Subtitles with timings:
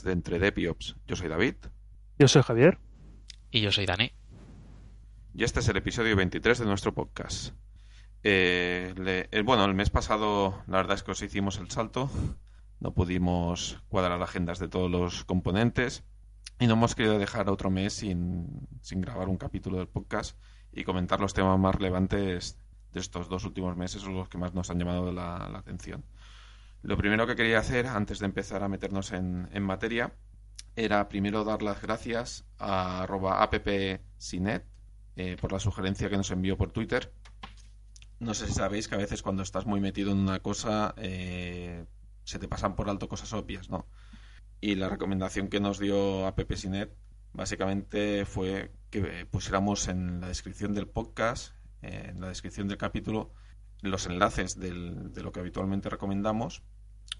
[0.00, 0.96] Podcast de Entre Dep y Ops.
[1.06, 1.54] Yo soy David.
[2.18, 2.78] Yo soy Javier.
[3.50, 4.10] Y yo soy Dani.
[5.34, 7.54] Y este es el episodio 23 de nuestro podcast.
[8.22, 12.10] Eh, le- el- bueno, el mes pasado la verdad es que os hicimos el salto.
[12.80, 16.02] No pudimos cuadrar agendas de todos los componentes.
[16.58, 18.48] Y no hemos querido dejar otro mes sin,
[18.80, 20.38] sin grabar un capítulo del podcast
[20.72, 22.58] y comentar los temas más relevantes
[22.92, 26.04] de estos dos últimos meses o los que más nos han llamado la, la atención.
[26.82, 30.14] Lo primero que quería hacer, antes de empezar a meternos en, materia,
[30.76, 34.64] era primero dar las gracias a arroba appsinet
[35.16, 37.12] eh, por la sugerencia que nos envió por Twitter.
[38.18, 41.84] No sé si sabéis que a veces cuando estás muy metido en una cosa eh,
[42.24, 43.86] se te pasan por alto cosas obvias, ¿no?
[44.62, 46.94] Y la recomendación que nos dio appsinet
[47.32, 53.32] básicamente fue que eh, pusiéramos en la descripción del podcast, en la descripción del capítulo,
[53.82, 54.70] los enlaces de
[55.22, 56.62] lo que habitualmente recomendamos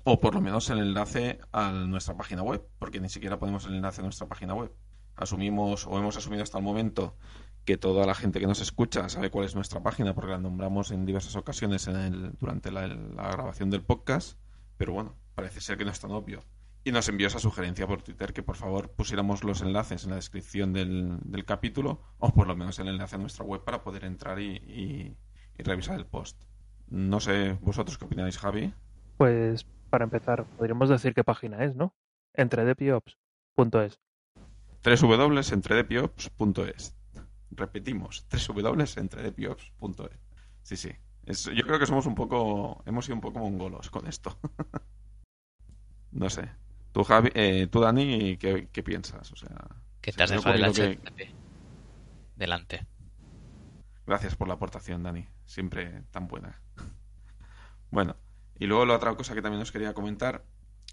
[0.04, 3.74] o por lo menos el enlace a nuestra página web, porque ni siquiera ponemos el
[3.74, 4.72] enlace a nuestra página web.
[5.16, 7.16] Asumimos o hemos asumido hasta el momento
[7.64, 10.90] que toda la gente que nos escucha sabe cuál es nuestra página porque la nombramos
[10.92, 14.38] en diversas ocasiones en el- durante la, grabación del podcast,
[14.78, 16.42] pero bueno, parece ser que no es tan obvio.
[16.82, 20.16] Y nos envió esa sugerencia por Twitter que por favor pusiéramos los enlaces en la
[20.16, 24.04] descripción del, del capítulo o por lo menos el enlace a nuestra web para poder
[24.04, 25.16] entrar y, y-
[25.58, 26.42] y revisar el post.
[26.88, 28.72] No sé, vosotros qué opináis, Javi.
[29.18, 31.94] Pues para empezar, podríamos decir qué página es, ¿no?
[32.34, 33.98] Entredepiops.es.
[34.84, 36.96] www.entredepiops.es
[37.50, 40.10] Repetimos, www.entredepiops.es
[40.62, 40.90] Sí, sí.
[41.26, 44.38] Es- yo creo que somos un poco, hemos sido un poco mongolos con esto.
[46.12, 46.48] no sé.
[46.92, 49.30] Tú, Javi, eh, tú Dani, ¿qué, qué piensas?
[49.32, 49.56] O sea,
[50.00, 50.98] Que se te has dejado el que-
[52.36, 52.86] delante.
[54.06, 55.26] Gracias por la aportación, Dani.
[55.44, 56.60] Siempre tan buena.
[57.92, 58.14] Bueno,
[58.60, 60.44] y luego la otra cosa que también os quería comentar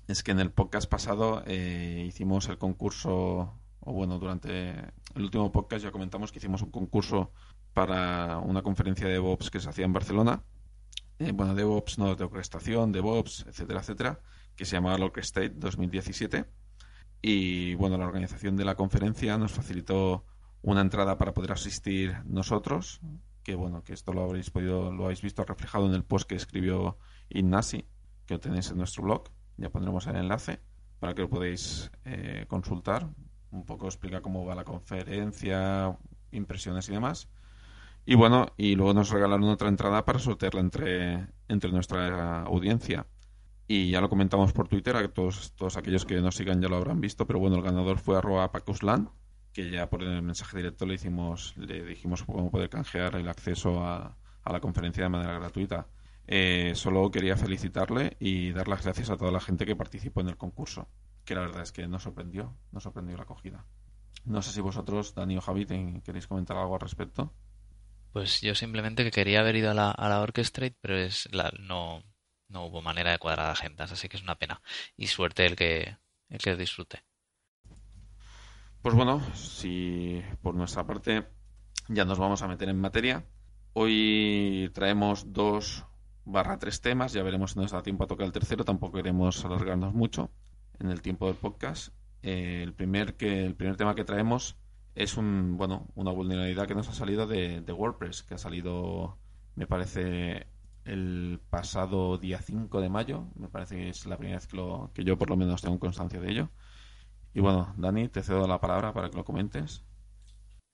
[0.07, 4.69] es que en el podcast pasado eh, hicimos el concurso, o bueno, durante
[5.15, 7.33] el último podcast ya comentamos que hicimos un concurso
[7.73, 10.43] para una conferencia de DevOps que se hacía en Barcelona.
[11.19, 14.21] Eh, bueno, DevOps, nodos de orquestación, DevOps, etcétera, etcétera,
[14.55, 16.45] que se llamaba Orchestrate 2017.
[17.21, 20.25] Y bueno, la organización de la conferencia nos facilitó
[20.61, 23.01] una entrada para poder asistir nosotros,
[23.43, 26.35] que bueno, que esto lo habréis podido, lo habéis visto reflejado en el post que
[26.35, 26.97] escribió
[27.29, 27.85] Ignasi,
[28.25, 29.23] que lo tenéis en nuestro blog,
[29.57, 30.59] ya pondremos el enlace
[30.99, 33.07] para que lo podáis eh, consultar,
[33.51, 35.97] un poco explica cómo va la conferencia,
[36.31, 37.29] impresiones y demás.
[38.05, 43.05] Y bueno, y luego nos regalaron otra entrada para sortearla entre, entre nuestra audiencia.
[43.67, 46.77] Y ya lo comentamos por Twitter, a todos, todos aquellos que nos sigan ya lo
[46.77, 49.09] habrán visto, pero bueno, el ganador fue arroba pacuslan,
[49.51, 53.83] que ya por el mensaje directo le hicimos, le dijimos cómo poder canjear el acceso
[53.83, 55.87] a, a la conferencia de manera gratuita.
[56.27, 60.27] Eh, solo quería felicitarle y dar las gracias a toda la gente que participó en
[60.27, 60.89] el concurso,
[61.23, 63.65] que la verdad es que nos sorprendió, nos sorprendió la acogida.
[64.25, 65.65] No sé si vosotros, Dani o Javi,
[66.03, 67.33] queréis comentar algo al respecto.
[68.11, 71.49] Pues yo simplemente que quería haber ido a la, a la Orchestrate, pero es la,
[71.59, 72.03] no,
[72.49, 74.61] no hubo manera de cuadrar agendas, así que es una pena.
[74.97, 77.03] Y suerte el que, el que disfrute.
[78.81, 81.27] Pues bueno, si por nuestra parte
[81.87, 83.25] ya nos vamos a meter en materia.
[83.73, 85.85] Hoy traemos dos
[86.27, 89.43] barra tres temas, ya veremos si nos da tiempo a tocar el tercero, tampoco queremos
[89.45, 90.29] alargarnos mucho
[90.79, 91.93] en el tiempo del podcast.
[92.21, 94.57] Eh, el primer que el primer tema que traemos
[94.95, 99.17] es un bueno una vulnerabilidad que nos ha salido de, de WordPress, que ha salido
[99.55, 100.47] me parece
[100.85, 104.91] el pasado día 5 de mayo, me parece que es la primera vez que, lo,
[104.93, 106.49] que yo por lo menos tengo constancia de ello.
[107.33, 109.83] Y bueno, Dani, te cedo la palabra para que lo comentes.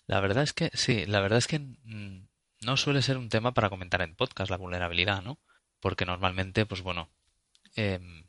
[0.05, 2.27] La verdad es que sí, la verdad es que mm,
[2.65, 5.39] no suele ser un tema para comentar en podcast la vulnerabilidad, ¿no?
[5.79, 7.09] Porque normalmente, pues bueno,
[7.75, 8.25] em,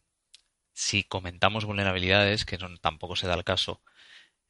[0.75, 3.83] si comentamos vulnerabilidades, que tampoco se da el caso,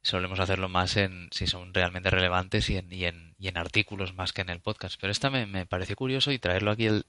[0.01, 4.13] solemos hacerlo más en si son realmente relevantes y en, y en, y en artículos
[4.15, 4.99] más que en el podcast.
[5.01, 7.05] Pero esta me, me pareció curioso y traerlo aquí al,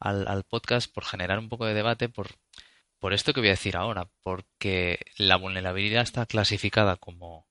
[0.00, 2.28] al podcast por generar un poco de debate por,
[2.98, 7.46] por esto que voy a decir ahora, porque la vulnerabilidad está clasificada como,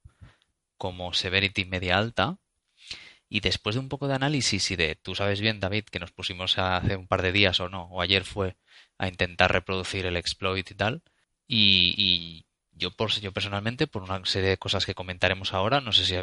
[0.78, 2.38] como severity media alta.
[3.34, 6.12] Y después de un poco de análisis y de, tú sabes bien, David, que nos
[6.12, 8.58] pusimos hace un par de días o no, o ayer fue
[8.98, 11.02] a intentar reproducir el exploit y tal,
[11.48, 16.06] y, yo, por, yo personalmente, por una serie de cosas que comentaremos ahora, no sé
[16.06, 16.16] si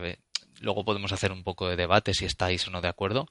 [0.61, 3.27] luego podemos hacer un poco de debate si estáis o no de acuerdo,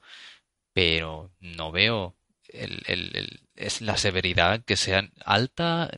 [0.73, 2.15] pero no veo
[2.49, 5.91] el- es la severidad que sea alta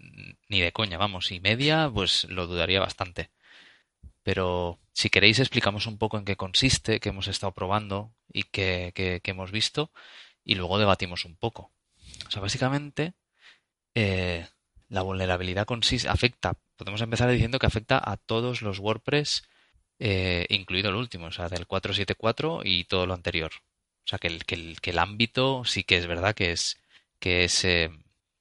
[0.50, 3.30] ni de coña, vamos, y media, pues lo dudaría bastante.
[4.24, 8.92] Pero si queréis explicamos un poco en qué consiste, qué hemos estado probando y qué,
[9.24, 9.94] hemos visto,
[10.44, 11.72] y luego debatimos un poco.
[12.28, 13.14] O sea, básicamente,
[13.96, 14.46] eh,
[14.90, 15.66] la vulnerabilidad
[16.10, 19.44] afecta, podemos empezar diciendo que afecta a todos los WordPress,
[20.00, 23.52] eh, incluido el último, o sea, del 474 y todo lo anterior.
[24.04, 26.78] O sea, que el, ámbito sí que es verdad que es,
[27.20, 27.90] que es, eh,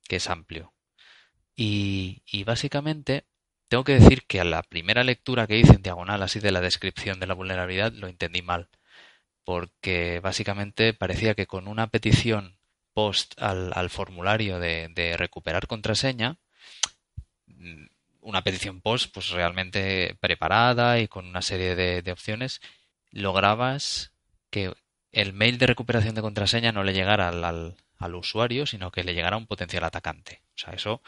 [0.08, 0.74] que es amplio.
[1.54, 3.27] Y básicamente
[3.68, 6.60] tengo que decir que a la primera lectura que hice en diagonal así de la
[6.60, 8.68] descripción de la vulnerabilidad lo entendí mal,
[9.44, 12.58] porque básicamente parecía que con una petición
[12.94, 16.38] post al, formulario de, recuperar contraseña,
[18.20, 22.60] una petición post pues realmente preparada y con una serie de, opciones,
[23.10, 24.12] lograbas
[24.50, 24.74] que
[25.12, 29.36] el mail de recuperación de contraseña no le llegara al usuario, sino que le llegara
[29.36, 30.42] a un potencial atacante.
[30.56, 31.02] O sea, eso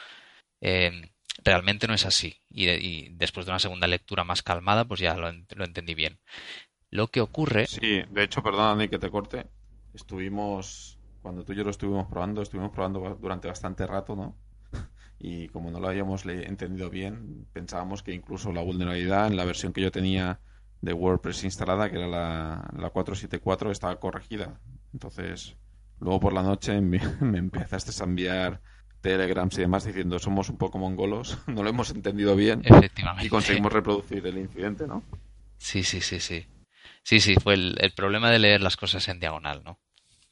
[0.61, 1.11] eh,
[1.45, 2.41] realmente no es así.
[2.51, 5.95] Y, de, y, después de una segunda lectura más calmada, pues ya lo, lo, entendí
[5.95, 6.19] bien.
[6.91, 7.67] Lo que ocurre.
[7.67, 9.47] Sí, de hecho, perdóname que te corte.
[9.95, 14.37] Estuvimos, cuando tú y yo lo estuvimos probando, estuvimos probando durante bastante rato, ¿no?
[15.23, 19.75] Y como no lo habíamos entendido bien, pensábamos que incluso la vulnerabilidad en la versión
[19.75, 20.41] que yo tenía
[20.81, 24.59] de WordPress instalada, que era la, la 474, estaba corregida.
[24.95, 25.57] Entonces,
[25.99, 28.63] luego por la noche me, me empezaste a enviar
[29.01, 33.27] telegrams y demás diciendo somos un poco mongolos, no lo hemos entendido bien Efectivamente.
[33.27, 35.03] y conseguimos reproducir el incidente, ¿no?
[35.59, 36.47] Sí, sí, sí, sí.
[37.03, 39.79] Sí, sí, fue el, el, problema de leer las cosas en diagonal, ¿no?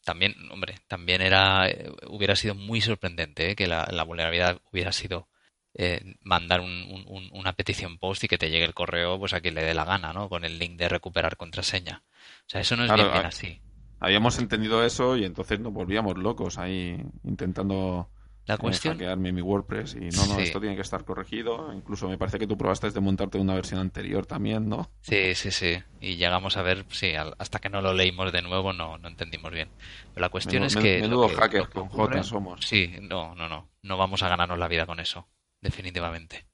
[0.04, 3.56] También, hombre, también era, eh, hubiera sido muy sorprendente ¿eh?
[3.56, 5.28] que la, la, vulnerabilidad hubiera sido
[5.74, 9.40] eh, mandar un, un, una petición post y que te llegue el correo pues a
[9.40, 10.28] quien le dé la gana, ¿no?
[10.28, 12.02] Con el link de recuperar contraseña.
[12.46, 13.60] O sea, eso no es claro, bien, bien así.
[14.00, 18.10] Habíamos entendido eso y entonces nos volvíamos locos ahí intentando
[18.48, 18.94] la cuestión...
[18.94, 20.42] Hackearme mi WordPress y no, no, sí.
[20.42, 21.70] esto tiene que estar corregido.
[21.74, 24.90] Incluso me parece que tú probaste de montarte una versión anterior también, ¿no?
[25.02, 25.82] Sí, sí, sí.
[26.00, 29.52] Y llegamos a ver, sí, hasta que no lo leímos de nuevo no, no entendimos
[29.52, 29.68] bien.
[30.14, 31.00] Pero la cuestión menudo, es que...
[31.02, 32.64] Menudo hacker con J somos.
[32.64, 33.68] Sí, no, no, no.
[33.82, 35.28] No vamos a ganarnos la vida con eso,
[35.60, 36.46] definitivamente.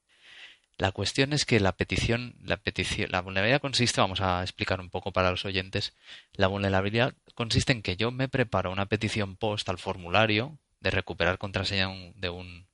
[0.76, 4.90] La cuestión es que la petición, la petición, la vulnerabilidad consiste, vamos a explicar un
[4.90, 5.94] poco para los oyentes,
[6.32, 11.38] la vulnerabilidad consiste en que yo me preparo una petición post al formulario de recuperar
[11.38, 12.68] contraseña de un,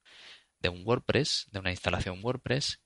[0.59, 2.81] de un WordPress, de una instalación WordPress,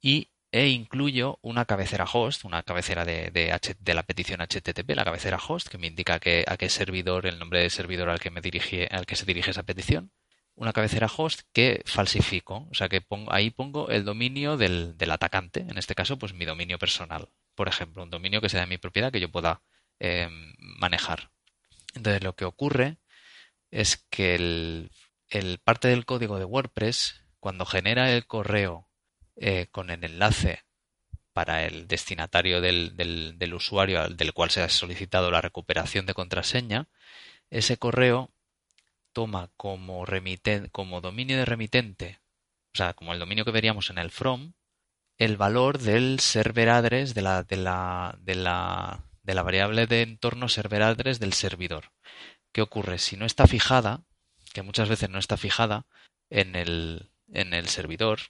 [0.00, 5.04] y e incluyo una cabecera host, una cabecera de, de, de, la petición HTTP, la
[5.04, 6.20] cabecera host, que me indica a
[6.56, 8.40] qué servidor, el nombre del servidor al que, me
[8.90, 10.10] al que se dirige esa petición.
[10.54, 15.10] Una cabecera host que falsifico, o sea que pongo, ahí pongo el dominio del, del,
[15.10, 17.28] atacante, en este caso, pues mi dominio personal.
[17.54, 19.62] Por ejemplo, un dominio que sea de mi propiedad que yo pueda
[20.00, 21.30] eh, manejar.
[21.94, 22.96] Entonces, lo que ocurre
[23.70, 24.90] es que el,
[25.28, 28.88] el, parte del código de WordPress, cuando genera el correo
[29.36, 30.64] eh, con el enlace
[31.32, 36.14] para el destinatario del, del, del, usuario del cual se ha solicitado la recuperación de
[36.14, 36.88] contraseña,
[37.50, 38.30] ese correo
[39.12, 40.04] toma como,
[40.72, 42.20] como dominio de remitente,
[42.74, 44.52] o sea, como el dominio que veríamos en el from,
[45.16, 50.02] el valor del server address de la, de la, de la, de la variable de
[50.02, 51.92] entorno server address del servidor.
[52.52, 52.98] ¿Qué ocurre?
[52.98, 54.02] Si no está fijada,
[54.52, 55.86] que muchas veces no está fijada
[56.30, 58.20] en el, en el servidor,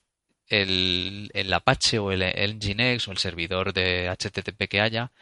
[0.47, 5.13] el, Apache o el, el Nginx o el servidor de HTTP que haya,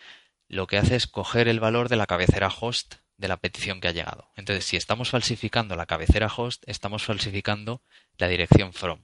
[0.48, 3.88] lo que hace es coger el valor de la cabecera host de la petición que
[3.88, 4.30] ha llegado.
[4.36, 7.82] Entonces, si estamos falsificando la cabecera host, estamos falsificando
[8.18, 9.00] la dirección from.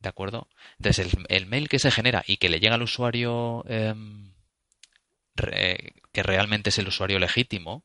[0.00, 0.48] ¿De acuerdo?
[0.78, 3.64] Entonces, el, el mail que se genera y que le llega al usuario
[5.36, 7.84] re, que realmente es el usuario legítimo,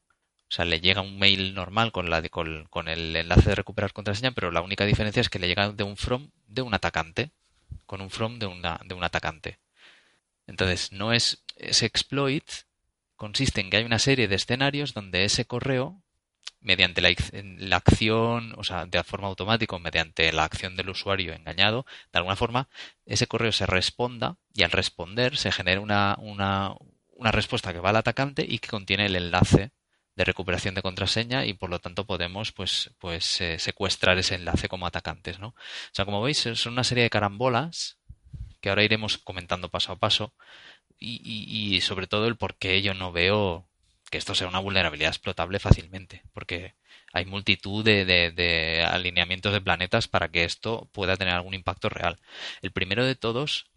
[0.49, 3.91] o sea, le llega un mail normal con, la, con, con, el enlace de recuperar
[3.91, 7.31] contraseña, pero la única diferencia es que le llega de un from de un atacante,
[7.85, 9.59] con un from de, una, de un atacante.
[10.47, 12.45] Entonces, no es ese exploit
[13.17, 16.01] consiste en que hay una serie de escenarios donde ese correo,
[16.61, 21.85] mediante la, la acción, o sea, de forma automática, mediante la acción del usuario engañado,
[22.13, 22.69] de alguna forma,
[23.05, 26.75] ese correo se responda y al responder se genera una, una,
[27.15, 29.71] una respuesta que va al atacante y que contiene el enlace
[30.17, 34.67] de recuperación de contraseña y por lo tanto podemos pues pues eh, secuestrar ese enlace
[34.67, 35.55] como atacantes no o
[35.93, 37.97] sea como veis son una serie de carambolas
[38.59, 40.33] que ahora iremos comentando paso a paso
[40.99, 43.67] y, y, sobre todo el por qué yo no veo
[44.09, 46.73] que esto sea una vulnerabilidad explotable fácilmente porque
[47.13, 52.17] hay multitud de alineamientos de planetas para que esto pueda tener algún impacto real.
[52.61, 53.67] El primero de todos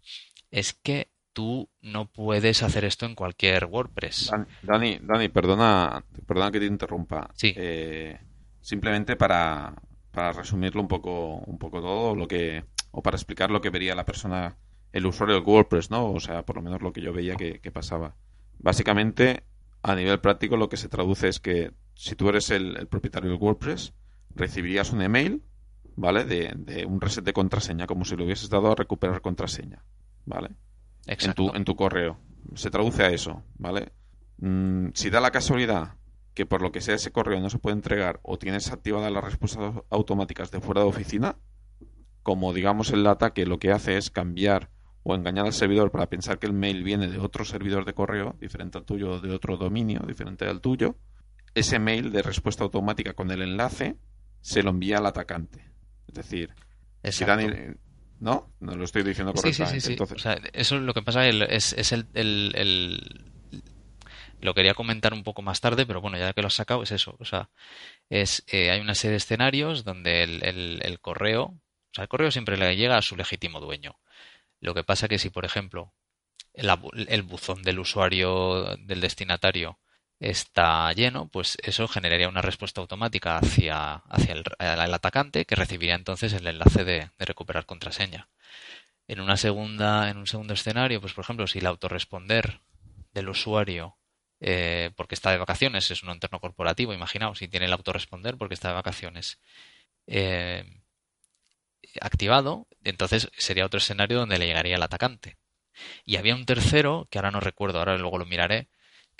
[0.49, 4.31] es que tú no puedes hacer esto en cualquier WordPress.
[4.61, 7.29] Dani, Dani, perdona, perdona que te interrumpa.
[7.35, 7.53] Sí.
[7.55, 8.19] Eh,
[8.61, 9.73] simplemente para,
[10.11, 13.95] para resumirlo un poco, un poco todo, lo que, o para explicar lo que vería
[13.95, 14.57] la persona,
[14.91, 16.11] el usuario del WordPress, ¿no?
[16.11, 18.15] O sea, por lo menos lo que yo veía que, que pasaba.
[18.59, 19.43] Básicamente,
[19.81, 23.29] a nivel práctico, lo que se traduce es que si tú eres el, el propietario
[23.29, 23.93] del WordPress,
[24.35, 25.43] recibirías un email
[25.95, 26.25] ¿vale?
[26.25, 29.83] De, de un reset de contraseña, como si lo hubieses dado a recuperar contraseña,
[30.25, 30.49] ¿vale?
[31.19, 32.17] En tu, en tu correo.
[32.55, 33.91] Se traduce a eso, ¿vale?
[34.37, 35.95] Mm, si da la casualidad
[36.33, 39.23] que por lo que sea ese correo no se puede entregar o tienes activadas las
[39.23, 41.35] respuestas automáticas de fuera de oficina,
[42.23, 44.69] como digamos el ataque lo que hace es cambiar
[45.03, 48.35] o engañar al servidor para pensar que el mail viene de otro servidor de correo
[48.39, 50.95] diferente al tuyo o de otro dominio diferente al tuyo,
[51.55, 53.97] ese mail de respuesta automática con el enlace
[54.39, 55.71] se lo envía al atacante.
[56.07, 56.55] Es decir,
[57.03, 57.25] si.
[57.25, 57.47] Dani...
[58.21, 58.47] ¿No?
[58.59, 59.81] No lo estoy diciendo Sí, sí, correctamente.
[59.81, 59.91] sí, sí.
[59.93, 63.25] Entonces, O sea, eso es lo que pasa es, es el, el- el-
[64.39, 66.91] Lo quería comentar un poco más tarde, pero bueno, ya que lo has sacado, es
[66.91, 67.15] eso.
[67.19, 67.49] O sea,
[68.09, 71.43] es, eh, hay una serie de escenarios donde el, correo...
[71.45, 73.99] O sea, el correo siempre le llega a su legítimo dueño.
[74.61, 75.93] Lo que pasa que si, por ejemplo,
[76.53, 79.79] el buzón del usuario, del destinatario,
[80.21, 86.31] está lleno, pues eso generaría una respuesta automática hacia, hacia el, atacante que recibiría entonces
[86.33, 88.29] el enlace de, de recuperar contraseña.
[89.07, 92.61] En una segunda, en un segundo escenario, pues por ejemplo, si el autorresponder
[93.13, 93.97] del usuario
[94.43, 98.55] eh, porque está de vacaciones, es un entorno corporativo, imaginaos, si tiene el autorresponder porque
[98.55, 99.39] está de vacaciones
[100.07, 100.65] eh,
[102.01, 105.37] activado, entonces sería otro escenario donde le llegaría el atacante.
[106.05, 108.67] Y había un tercero, que ahora no recuerdo, ahora luego lo miraré,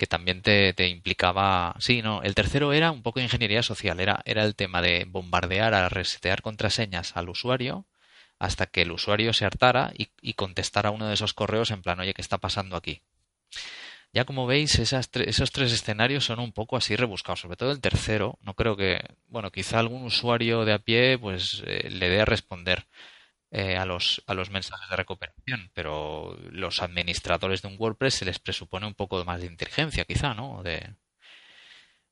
[0.02, 1.76] que también te, implicaba.
[1.78, 5.74] Sí, no, el tercero era un poco ingeniería social, era, era el tema de bombardear
[5.74, 7.86] a resetear contraseñas al usuario
[8.40, 12.14] hasta que el usuario se hartara y, contestara uno de esos correos en plan, oye,
[12.14, 13.02] ¿qué está pasando aquí?
[14.12, 18.40] Ya como veis, esos tres escenarios son un poco así rebuscados, sobre todo el tercero.
[18.42, 22.24] No creo que, bueno, quizá algún usuario de a pie pues eh, le dé a
[22.24, 22.88] responder
[23.52, 28.24] eh, a los, a los mensajes de recuperación, pero los administradores de un WordPress se
[28.26, 30.62] les presupone un poco más de inteligencia, quizá, ¿no?
[30.64, 30.96] De...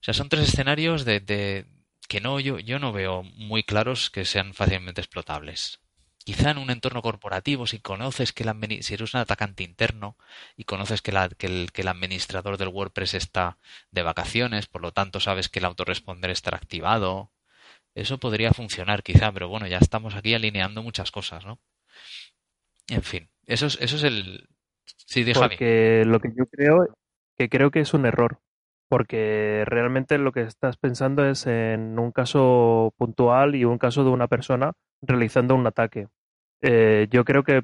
[0.00, 1.66] O sea, son tres escenarios de, de
[2.08, 5.80] que no, yo, yo no veo muy claros que sean fácilmente explotables.
[6.24, 10.16] Quizá en un entorno corporativo, si conoces que el si eres un atacante interno
[10.56, 13.58] y conoces que, la- que el, que el administrador del WordPress está
[13.90, 17.32] de vacaciones, por lo tanto sabes que el autoresponder estará activado,
[17.94, 21.58] eso podría funcionar quizá, pero bueno, ya estamos aquí alineando muchas cosas, ¿no?
[22.88, 24.48] En fin, eso es, eso es el...
[25.06, 25.48] Sí, di, Javi.
[25.48, 26.88] Porque lo que yo creo,
[27.36, 28.40] que creo que es un error.
[28.88, 34.10] Porque realmente lo que estás pensando es en un caso puntual y un caso de
[34.10, 36.08] una persona realizando un ataque.
[36.60, 37.62] Eh, yo creo que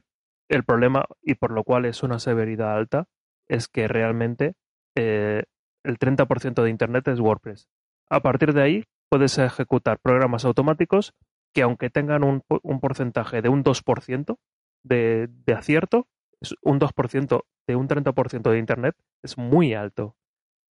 [0.49, 3.06] el problema, y por lo cual es una severidad alta,
[3.49, 4.54] es que realmente
[4.95, 5.42] eh,
[5.83, 7.68] el 30% de Internet es WordPress.
[8.09, 11.14] A partir de ahí puedes ejecutar programas automáticos
[11.52, 14.38] que aunque tengan un, un porcentaje de un 2%
[14.82, 16.06] de, de acierto,
[16.62, 20.04] un 2% de un 30% de Internet es muy alto.
[20.04, 20.16] O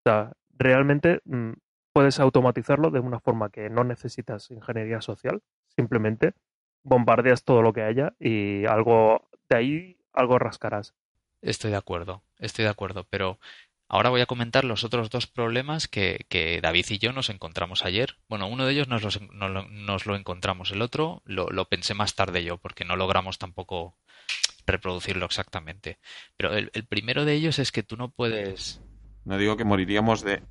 [0.04, 1.52] sea, realmente mm,
[1.92, 6.34] puedes automatizarlo de una forma que no necesitas ingeniería social, simplemente
[6.82, 10.94] bombardeas todo lo que haya y algo de ahí algo rascarás.
[11.42, 13.38] Estoy de acuerdo, estoy de acuerdo, pero
[13.88, 17.84] ahora voy a comentar los otros dos problemas que, que David y yo nos encontramos
[17.84, 18.16] ayer.
[18.28, 21.66] Bueno, uno de ellos nos, los- nos lo, nos lo encontramos, el otro lo, lo
[21.68, 23.96] pensé más tarde yo, porque no logramos tampoco
[24.66, 25.98] reproducirlo exactamente.
[26.36, 28.80] Pero el, el primero de ellos es que tú no puedes...
[29.24, 30.42] no digo que moriríamos de,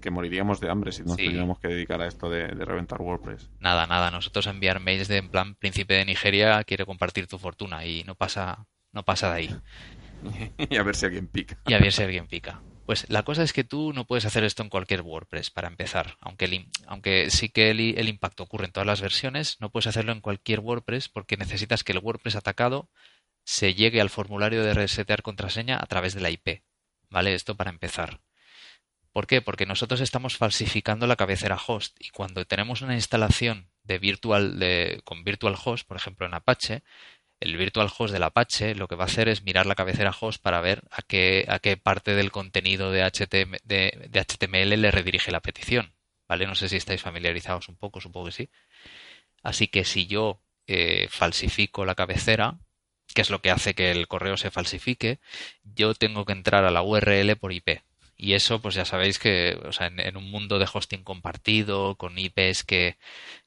[0.00, 1.24] que moriríamos de hambre si nos Sí.
[1.26, 3.50] tuviéramos que dedicar a esto de, de reventar WordPress.
[3.58, 7.84] Nada, nada, nosotros enviar mails de en plan príncipe de Nigeria quiere compartir tu fortuna
[7.84, 9.56] y no pasa, no pasa de ahí.
[10.70, 11.58] y a ver si alguien pica.
[11.66, 12.62] y a ver si alguien pica.
[12.86, 16.16] Pues la cosa es que tú no puedes hacer esto en cualquier WordPress para empezar.
[16.20, 20.12] Aunque, aunque sí que el, el impacto ocurre en todas las versiones, no puedes hacerlo
[20.12, 22.88] en cualquier WordPress porque necesitas que el WordPress atacado
[23.44, 26.62] se llegue al formulario de resetear contraseña a través de la IP.
[27.10, 27.34] ¿Vale?
[27.34, 28.20] Esto para empezar.
[29.12, 29.42] ¿Por qué?
[29.42, 35.00] Porque nosotros estamos falsificando la cabecera host y cuando tenemos una instalación de virtual de,
[35.04, 36.84] con virtual host, por ejemplo en Apache,
[37.40, 40.42] el virtual host del Apache lo que va a hacer es mirar la cabecera host
[40.42, 44.90] para ver a qué, a qué parte del contenido de, HTM de, de HTML le
[44.90, 45.94] redirige la petición.
[46.28, 46.46] ¿Vale?
[46.46, 48.50] No sé si estáis familiarizados un poco, supongo que sí.
[49.42, 52.58] Así que si yo eh, falsifico la cabecera,
[53.14, 55.18] que es lo que hace que el correo se falsifique,
[55.62, 57.80] yo tengo que entrar a la URL por IP.
[58.18, 62.18] Y eso, pues ya sabéis que, o sea, en, un mundo de hosting compartido, con
[62.18, 62.98] IPs que,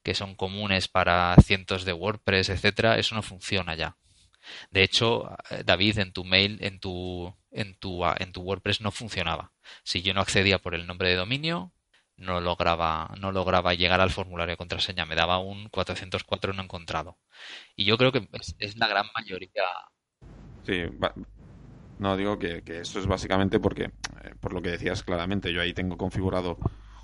[0.03, 3.97] que son comunes para cientos de WordPress, etcétera, eso no funciona ya.
[4.71, 8.81] De hecho, eh, David, en tu mail, en tu, en tu, ah, en tu WordPress
[8.81, 9.51] no funcionaba.
[9.83, 11.73] Si yo no accedía por el nombre de dominio,
[12.17, 15.05] no lograba, no lograba llegar al formulario de contraseña.
[15.05, 17.17] Me daba un 404 no encontrado.
[17.75, 19.63] Y yo creo que es, es la gran mayoría.
[20.65, 20.83] Sí,
[22.01, 25.62] no digo que, que esto es básicamente porque, eh, por lo que decías claramente, yo
[25.62, 26.58] ahí tengo configurado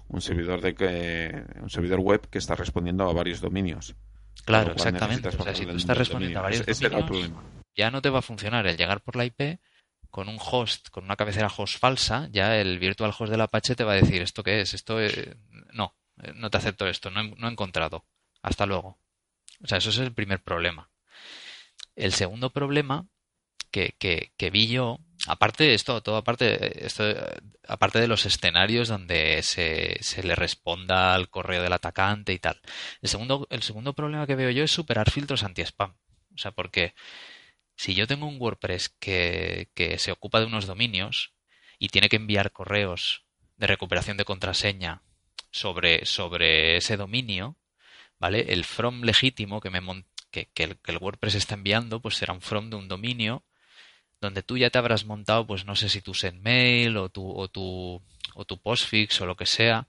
[0.07, 3.95] un servidor de que, un servidor web que está respondiendo a varios dominios.
[4.43, 5.29] Claro, exactamente.
[5.29, 7.31] O sea, si tú estás respondiendo a varios dominios,
[7.75, 9.59] ya no te va a funcionar el llegar por la IP
[10.09, 13.83] con un host, con una cabecera host falsa, ya el virtual host del Apache te
[13.83, 14.73] va a decir, ¿esto qué es?
[14.73, 15.37] Esto eh,
[15.73, 18.03] no, eh, no te acepto esto, no he, no he encontrado.
[18.41, 18.97] Hasta luego.
[19.63, 20.89] O sea, eso es el primer problema.
[21.95, 23.07] El segundo problema
[23.71, 27.03] que, que, que vi yo, aparte de esto, todo aparte, esto,
[27.67, 32.61] aparte de los escenarios donde se, se le responda al correo del atacante y tal.
[33.01, 35.95] El segundo, el segundo problema que veo yo es superar filtros anti-spam.
[36.33, 36.93] O sea, porque
[37.75, 41.33] si yo tengo un WordPress que, que se ocupa de unos dominios
[41.79, 43.25] y tiene que enviar correos
[43.57, 45.01] de recuperación de contraseña
[45.51, 47.57] sobre, sobre ese dominio,
[48.19, 48.45] ¿vale?
[48.49, 49.81] El from legítimo que, me
[50.31, 53.43] que el, que el WordPress está enviando, pues será un from de un dominio
[54.21, 57.47] donde tú ya te habrás montado, pues no sé si tu SendMail o tu, o
[57.47, 58.01] tu,
[58.35, 59.87] o tu postfix o lo que sea,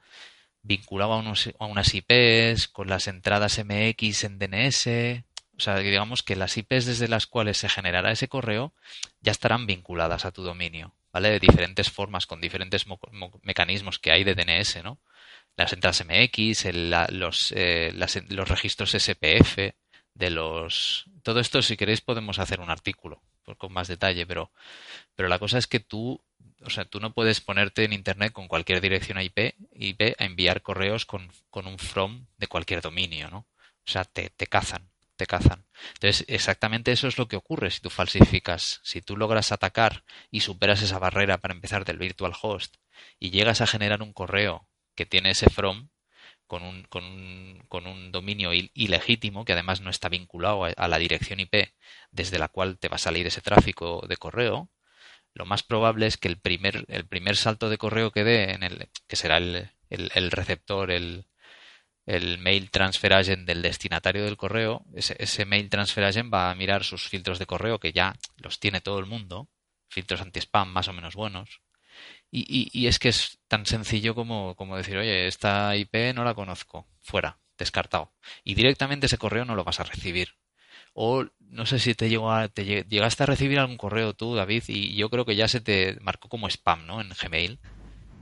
[0.63, 5.25] vinculado a, unos, a unas IPs, con las entradas MX en DNS.
[5.57, 8.73] O sea, digamos que las IPs desde las cuales se generará ese correo
[9.21, 11.31] ya estarán vinculadas a tu dominio, ¿vale?
[11.31, 14.99] De diferentes formas, con diferentes mo- mo- mecanismos que hay de DNS, ¿no?
[15.57, 19.75] Las entradas MX, el- la- los, eh, las- los registros SPF,
[20.15, 21.07] de los...
[21.23, 23.23] Todo esto, si queréis, podemos hacer un artículo
[23.57, 24.51] con más detalle, pero,
[25.15, 26.23] pero la cosa es que tú,
[26.63, 30.63] o sea, tú no puedes ponerte en Internet con cualquier dirección IP, IP a enviar
[30.63, 33.39] correos con, con un from de cualquier dominio, ¿no?
[33.39, 35.67] O sea, te, te cazan, te cazan.
[35.95, 38.81] Entonces, exactamente eso es lo que ocurre si tú falsificas.
[38.85, 42.77] Si tú logras atacar y superas esa barrera para empezar del virtual host
[43.19, 45.89] y llegas a generar un correo que tiene ese from,
[46.49, 50.89] con un, con un, con un dominio il- ilegítimo que además no está vinculado a,
[50.89, 51.75] la dirección IP
[52.11, 54.71] desde la cual te va a salir ese tráfico de correo,
[55.35, 58.63] lo más probable es que el primer, el primer salto de correo que dé, en
[58.65, 61.27] el, que será el, el- el receptor, el,
[62.07, 66.55] el mail transfer agent del destinatario del correo, ese, ese mail transfer agent va a
[66.55, 69.49] mirar sus filtros de correo, que ya los tiene todo el mundo,
[69.89, 71.61] filtros anti-spam más o menos buenos,
[72.31, 76.25] y, y- y es que es tan sencillo como, como decir, oye, esta IP no
[76.25, 78.13] la conozco, fuera, descartado.
[78.45, 80.35] Y directamente ese correo no lo vas a recibir.
[80.95, 84.35] O no sé si te, llegó a- te lle- llegaste a recibir algún correo tú,
[84.35, 87.01] David, y yo creo que ya se te marcó como spam, ¿no?
[87.01, 87.59] En Gmail.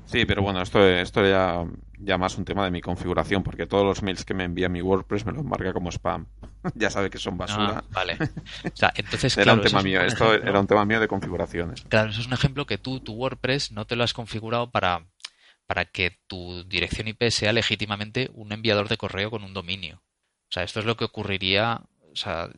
[0.07, 1.64] Sí, pero bueno, esto, esto ya,
[1.99, 4.81] ya más un tema de mi configuración, porque todos los mails que me envía mi
[4.81, 6.27] WordPress me los marca como spam.
[6.75, 7.79] ya sabe que son basura.
[7.79, 8.16] Ah, vale.
[8.64, 10.51] O sea, entonces, era claro, un tema es mío, esto ejemplo.
[10.51, 11.83] era un tema mío de configuraciones.
[11.88, 15.07] Claro, eso es un ejemplo que tú, tu WordPress, no te lo has configurado para,
[15.66, 20.03] para que tu dirección IP sea legítimamente un enviador de correo con un dominio.
[20.49, 22.49] O sea, esto es lo que ocurriría, o sea,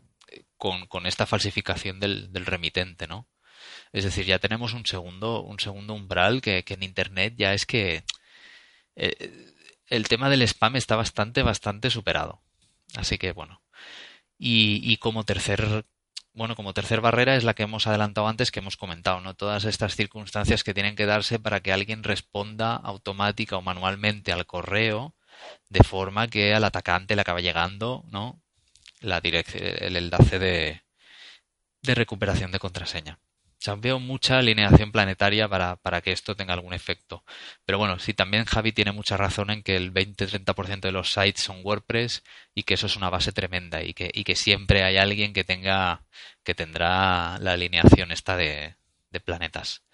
[0.59, 3.27] con, con esta falsificación del, del remitente, ¿no?
[3.93, 7.67] Es decir, ya tenemos un segundo, un segundo umbral que, que en Internet ya es
[7.67, 8.05] que
[8.97, 9.55] eh,
[9.87, 12.43] el tema del spam está bastante, bastante superado.
[12.97, 13.63] Así que bueno.
[14.39, 15.85] Y, y como tercer,
[16.33, 19.35] bueno, como tercer barrera es la que hemos adelantado antes, que hemos comentado, ¿no?
[19.35, 24.47] Todas estas circunstancias que tienen que darse para que alguien responda automática o manualmente al
[24.47, 25.15] correo
[25.69, 28.41] de forma que al atacante le acaba llegando, ¿no?
[29.01, 30.83] La el enlace de,
[31.83, 33.19] de recuperación de contraseña.
[33.79, 37.25] Veo mucha alineación planetaria para, para que esto tenga algún efecto.
[37.65, 41.43] Pero bueno, sí, también Javi tiene mucha razón en que el 20-30% de los sites
[41.43, 44.97] son WordPress y que eso es una base tremenda y que, y que siempre hay
[44.97, 46.05] alguien que tenga,
[46.45, 48.77] que tendrá la alineación esta de,
[49.11, 49.85] de planetas.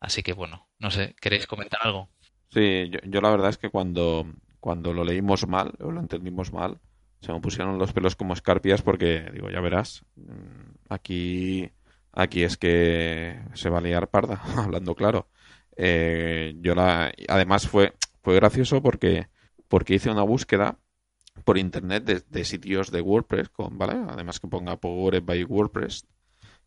[0.00, 2.10] Así que bueno, no sé, ¿queréis comentar algo?
[2.50, 4.26] Sí, yo, yo la verdad es que cuando,
[4.60, 6.78] cuando lo leímos mal, o lo entendimos mal,
[7.20, 11.70] se me pusieron los pelos como escarpias porque, digo, ya verás, mm, aquí,
[12.12, 15.28] aquí es que se va a liar parda, hablando claro.
[15.76, 19.28] Eh, yo la, además fue, fue gracioso porque,
[19.68, 20.78] porque hice una búsqueda
[21.44, 23.94] por internet de, sitios de WordPress, con, ¿vale?
[24.08, 26.06] Además que ponga Powered by WordPress.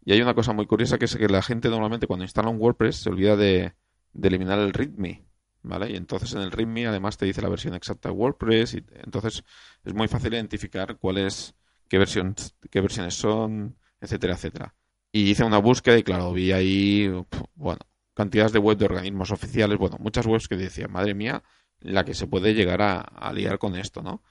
[0.03, 2.59] Y hay una cosa muy curiosa que es que la gente normalmente cuando instala un
[2.59, 3.73] WordPress se olvida de,
[4.21, 5.25] eliminar el README.
[5.63, 5.91] ¿Vale?
[5.91, 9.43] Y entonces en el README además te dice la versión exacta de WordPress y entonces
[9.83, 11.53] es muy fácil identificar cuáles,
[11.87, 14.73] qué versiones, qué versiones son, etcétera, etcétera.
[15.11, 17.11] Y hice una búsqueda y claro, vi ahí,
[17.55, 17.79] bueno,
[18.13, 21.43] cantidades de web de organismos oficiales, bueno, muchas webs que decían, madre mía,
[21.79, 24.21] la que se puede llegar a, a liar con esto, ¿no?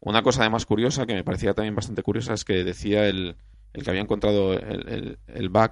[0.00, 3.36] Una cosa además curiosa, que me parecía también bastante curiosa, es que decía el,
[3.72, 5.70] el que había encontrado el, el, el bug,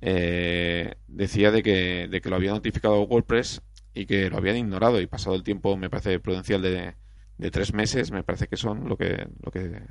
[0.00, 5.00] eh, decía de que, de que lo había notificado WordPress y que lo habían ignorado
[5.00, 6.94] y pasado el tiempo, me parece prudencial de,
[7.38, 9.82] de tres meses, me parece que son lo que, lo que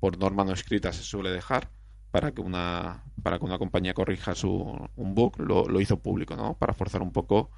[0.00, 1.70] por norma no escrita se suele dejar
[2.14, 6.36] para que una para que una compañía corrija su un bug, lo, lo hizo público,
[6.36, 6.56] ¿no?
[6.56, 7.50] Para forzar un poco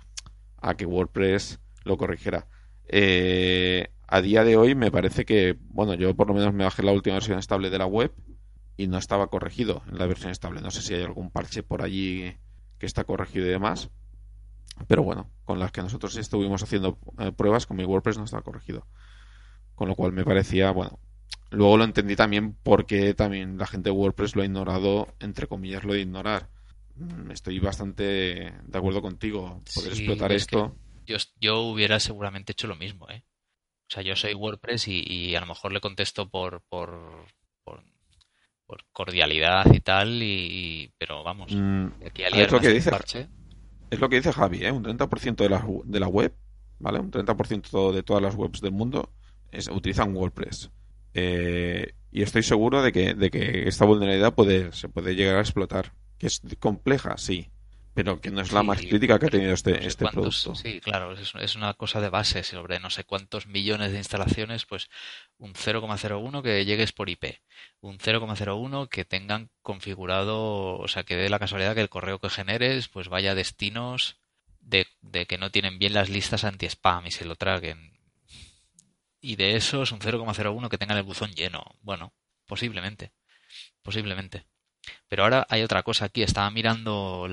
[0.56, 2.46] a que WordPress lo corrigiera.
[2.88, 6.82] Eh, a día de hoy me parece que, bueno, yo por lo menos me bajé
[6.82, 8.14] la última versión estable de la web
[8.78, 10.62] y no estaba corregido en la versión estable.
[10.62, 12.34] No sé si hay algún parche por allí
[12.78, 13.90] que está corregido y demás.
[14.88, 18.42] Pero bueno, con las que nosotros estuvimos haciendo eh, pruebas, con mi WordPress no estaba
[18.42, 18.86] corregido.
[19.74, 20.98] Con lo cual me parecía, bueno,
[21.50, 25.85] luego lo entendí también porque también la gente de WordPress lo ha ignorado, entre comillas,
[25.85, 26.48] lo de ignorar.
[26.96, 28.02] Mm, estoy bastante
[28.62, 29.61] de acuerdo contigo.
[29.74, 30.76] Poder explotar esto.
[31.04, 33.22] Yo, yo hubiera seguramente hecho lo mismo, ¿eh?
[33.88, 37.26] O sea, yo soy WordPress y, a lo mejor le contesto por, por,
[37.62, 37.85] por,
[38.92, 42.90] cordialidad y tal, y, pero vamos, mm, es lo que dice,
[43.90, 44.72] Es lo que dice Javi, ¿eh?
[44.72, 46.35] un 30% de la, de la web,
[46.80, 46.98] ¿vale?
[46.98, 49.12] Un 30% de todas las webs del mundo
[49.52, 50.72] es, utilizan WordPress.
[51.18, 55.40] Eh, y estoy seguro de que, de que esta vulnerabilidad puede, se puede llegar a
[55.40, 55.92] explotar.
[56.18, 57.50] Que es compleja, sí
[57.96, 60.55] pero que no es la más crítica que ha tenido este, este producto.
[60.55, 64.90] Sí, claro, es, una cosa de base sobre no sé cuántos millones de instalaciones, pues
[65.38, 67.40] un 0,01 que llegues por IP,
[67.81, 72.29] un 0,01 que tengan configurado, o sea, que dé la casualidad que el correo que
[72.29, 74.18] generes pues vaya a destinos
[74.61, 77.95] de, de que no tienen bien las listas anti-spam y se lo traguen.
[79.20, 81.64] Y de esos, un 0,01 que tengan el buzón lleno.
[81.83, 82.12] Bueno,
[82.46, 83.12] posiblemente.
[83.83, 84.46] Posiblemente.
[85.09, 86.22] Pero ahora hay otra cosa aquí.
[86.22, 87.26] Estaba mirando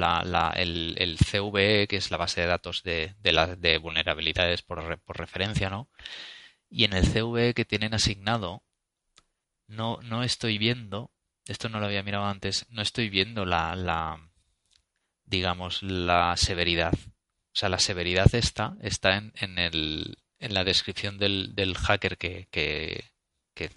[0.56, 5.90] el, CVE, que es la base de datos de, de, vulnerabilidades por, por, referencia, ¿no?
[6.70, 8.64] Y en el CVE que tienen asignado,
[9.68, 11.12] no, no estoy viendo,
[11.46, 14.20] esto no lo había mirado antes, no estoy viendo la, la
[15.26, 16.94] digamos, la severidad.
[16.94, 22.18] O sea, la severidad esta está en, en, el, en la descripción del, del hacker
[22.18, 23.04] que, que,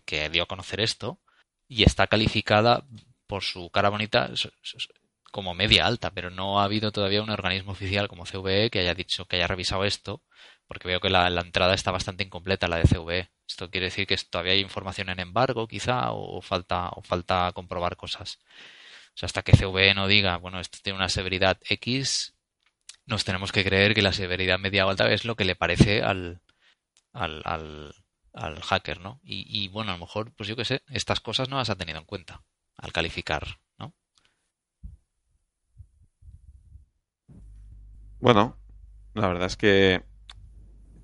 [0.05, 1.21] que dio a conocer esto
[1.69, 2.85] y está calificada
[3.27, 4.31] por su cara bonita
[5.33, 8.95] como media alta, pero no ha habido todavía un organismo oficial como CVE que haya
[8.95, 10.23] dicho, que haya revisado esto,
[10.67, 13.31] porque veo que la, entrada está bastante incompleta, la de CVE.
[13.49, 17.97] Esto quiere decir que todavía hay información en embargo, quizá, o falta, o falta comprobar
[17.97, 18.39] cosas.
[19.15, 22.35] O sea, hasta que CVE no diga, bueno, esto tiene una severidad X,
[23.07, 26.03] nos tenemos que creer que la severidad media o alta es lo que le parece
[26.03, 26.41] al,
[27.17, 27.95] al, al,
[28.33, 29.21] al hacker, ¿no?
[29.23, 31.77] Y, y, bueno, a lo mejor, pues yo qué sé, estas cosas no las ha
[31.77, 32.45] tenido en cuenta
[32.77, 33.95] al calificar, ¿no?
[38.21, 38.57] Bueno,
[39.15, 40.05] la verdad es que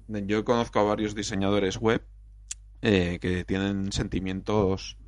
[0.08, 2.06] yo conozco a varios diseñadores web
[2.82, 4.98] eh, que tienen sentimientos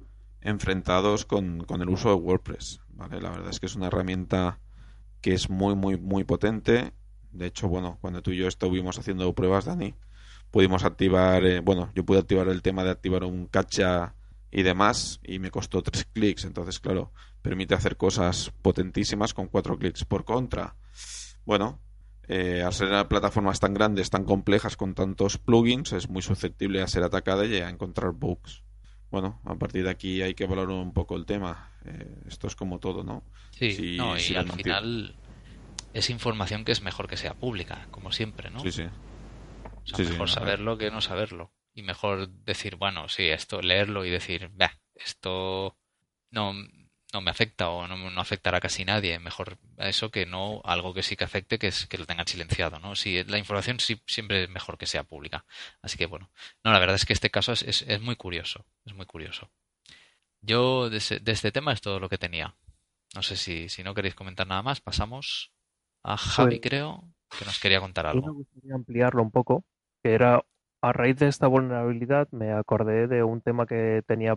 [0.40, 2.80] enfrentados con, con, el uso de WordPress.
[2.90, 3.20] ¿vale?
[3.20, 4.60] La verdad es que es una herramienta
[5.20, 6.92] que es muy, muy, muy potente.
[7.32, 9.94] De hecho, bueno, cuando tú y yo estuvimos haciendo pruebas, Dani,
[10.54, 14.14] pudimos activar, eh, bueno, yo pude activar el tema de activar un cacha
[14.52, 16.44] y demás, y me costó tres clics.
[16.44, 17.12] Entonces, claro,
[17.42, 20.04] permite hacer cosas potentísimas con cuatro clics.
[20.04, 20.76] Por contra,
[21.44, 21.80] bueno,
[22.28, 26.86] eh, al ser plataformas tan grandes, tan complejas, con tantos plugins, es muy susceptible a
[26.86, 28.62] ser atacada y a encontrar bugs.
[29.10, 31.72] Bueno, a partir de aquí hay que valorar un poco el tema.
[31.84, 33.24] Eh, esto es como todo, ¿no?
[33.50, 35.16] Sí, no, y al final
[35.94, 38.60] es información que es mejor que sea pública, como siempre, ¿no?
[38.60, 38.84] Sí, sí.
[39.92, 44.50] O mejor saberlo que no saberlo y mejor decir, bueno, sí, esto, leerlo y decir,
[44.94, 45.76] esto
[46.30, 46.54] no,
[47.12, 49.18] no me afecta o no, no afectará a casi nadie.
[49.18, 52.78] Mejor eso que no algo que sí que afecte, que es que lo tengan silenciado,
[52.78, 52.94] ¿no?
[52.94, 55.44] Si la información sí, siempre es mejor que sea pública.
[55.82, 56.30] Así que bueno,
[56.62, 59.50] no, la verdad es que este caso es, es, muy curioso, es muy curioso.
[60.40, 62.56] Yo de, este tema es todo lo que tenía.
[63.14, 65.52] No sé si, si no queréis comentar nada más, pasamos
[66.02, 67.04] a Javi, pues creo,
[67.36, 68.26] que nos quería contar algo.
[68.26, 69.64] Me gustaría ampliarlo un poco,
[70.04, 70.44] que era
[70.82, 74.36] a raíz de esta vulnerabilidad me acordé de un tema que tenía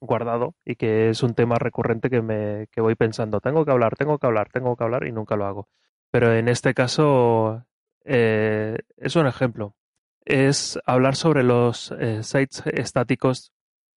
[0.00, 3.94] guardado y que es un tema recurrente que me que voy pensando, tengo que hablar,
[3.96, 5.68] tengo que hablar, tengo que hablar y nunca lo hago.
[6.10, 7.64] Pero en este caso
[8.04, 9.76] eh, es un ejemplo.
[10.24, 13.52] Es hablar sobre los eh, sites estáticos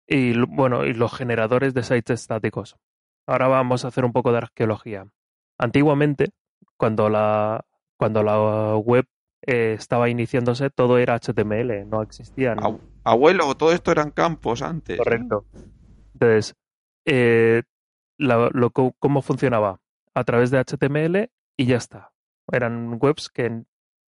[0.06, 2.76] y bueno y los generadores de sites estáticos.
[3.26, 5.06] Ahora vamos a hacer un poco de arqueología.
[5.58, 6.32] Antiguamente,
[6.76, 7.64] cuando la
[7.96, 9.06] cuando la web
[9.46, 12.58] eh, estaba iniciándose, todo era HTML, no existían.
[13.04, 14.98] Abuelo, todo esto eran campos antes.
[14.98, 15.44] Correcto.
[16.14, 16.54] Entonces,
[17.04, 17.62] eh,
[18.18, 19.80] lo, ¿cómo funcionaba?
[20.14, 22.12] A través de HTML y ya está.
[22.50, 23.62] Eran webs que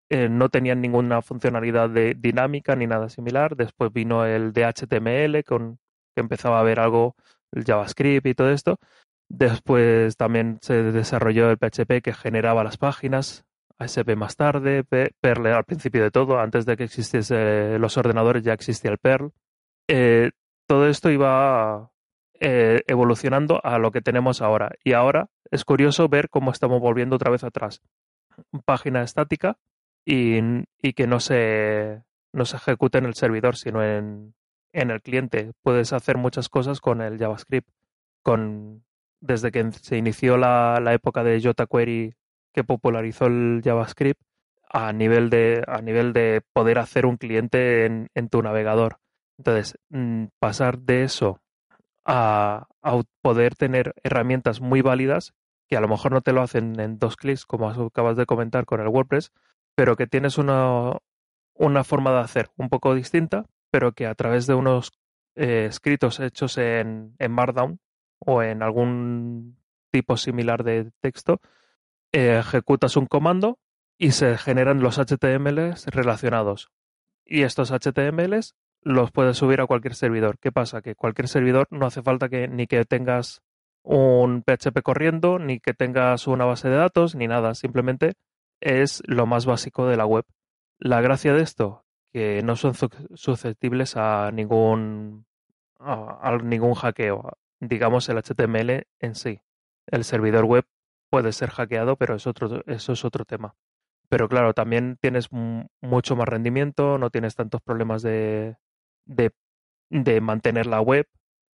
[0.10, 3.58] eh, no tenían ninguna funcionalidad de dinámica ni nada similar.
[3.58, 5.80] Después vino el de HTML, con,
[6.16, 7.16] que empezaba a ver algo,
[7.52, 8.78] el JavaScript y todo esto.
[9.28, 13.44] Después también se desarrolló el PHP que generaba las páginas
[13.78, 18.54] ASP más tarde, Perl al principio de todo, antes de que existiese los ordenadores ya
[18.54, 19.32] existía el Perl.
[19.88, 20.32] Eh,
[20.68, 21.92] todo esto iba
[22.40, 24.72] eh, evolucionando a lo que tenemos ahora.
[24.84, 27.82] Y ahora es curioso ver cómo estamos volviendo otra vez atrás.
[28.66, 29.58] Página estática
[30.06, 30.40] y,
[30.82, 34.36] y que no se, no se ejecute en el servidor, sino en,
[34.74, 35.52] en el cliente.
[35.62, 37.70] Puedes hacer muchas cosas con el JavaScript.
[38.24, 38.84] Con,
[39.22, 42.16] desde que se inició la, la época de jQuery
[42.56, 44.22] que popularizó el JavaScript,
[44.70, 48.98] a nivel de, a nivel de poder hacer un cliente en, tu navegador.
[49.38, 51.42] Entonces, mm, pasar de eso
[52.06, 52.68] a,
[53.22, 55.34] poder tener herramientas muy válidas
[55.68, 58.66] que a lo mejor no te lo hacen en dos clics, como acabas de comentar
[58.66, 59.32] con el WordPress,
[59.76, 60.98] pero que tienes una,
[61.56, 64.94] una forma de hacer un poco distinta, pero que a través de unos
[65.36, 67.80] eh, escritos hechos en, en, Markdown
[68.20, 69.58] o en algún
[69.92, 71.42] tipo similar de texto,
[72.16, 73.60] ejecutas un comando
[73.98, 76.70] y se generan los HTMLs relacionados.
[77.26, 80.38] Y estos HTMLs los puedes subir a cualquier servidor.
[80.40, 80.82] ¿Qué pasa?
[80.82, 83.42] Que cualquier servidor no hace falta que ni que tengas
[83.84, 87.56] un PHP corriendo, ni que tengas una base de datos, ni nada.
[87.56, 88.14] Simplemente
[88.60, 90.26] es lo más básico de la web.
[90.78, 92.74] La gracia de esto, que no son
[93.16, 95.26] susceptibles a ningún,
[95.80, 99.42] a, ningún hackeo, digamos el HTML en sí.
[99.88, 100.66] El servidor web
[101.16, 103.56] puede ser hackeado, pero es otro, eso es otro tema.
[104.10, 108.58] Pero claro, también tienes mucho más rendimiento, no tienes tantos problemas de,
[109.06, 109.32] de,
[109.90, 111.08] de mantener la web.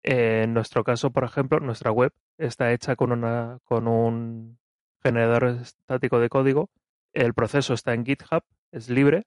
[0.02, 4.58] en nuestro caso, por ejemplo, nuestra web está hecha con, una, con un
[5.02, 6.70] generador estático de código.
[7.12, 8.42] El proceso está en GitHub,
[8.72, 9.24] es libre.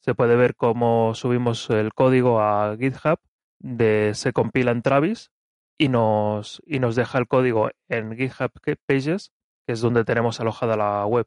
[0.00, 3.20] Se puede ver cómo subimos el código a GitHub,
[3.60, 5.30] de, se compila en Travis
[5.78, 8.50] y nos, y nos deja el código en GitHub
[8.86, 9.30] Pages,
[9.66, 11.26] que es donde tenemos alojada la web.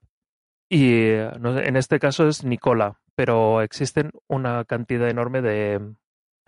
[0.70, 5.96] Y en este caso es Nicola, pero existen una cantidad enorme de,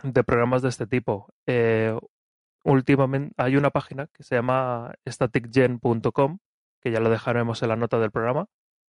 [0.04, 1.34] de programas de este tipo.
[1.48, 1.98] Eh,
[2.64, 6.40] últimamente hay una página que se llama staticgen.com,
[6.82, 8.48] que ya lo dejaremos en la nota del programa,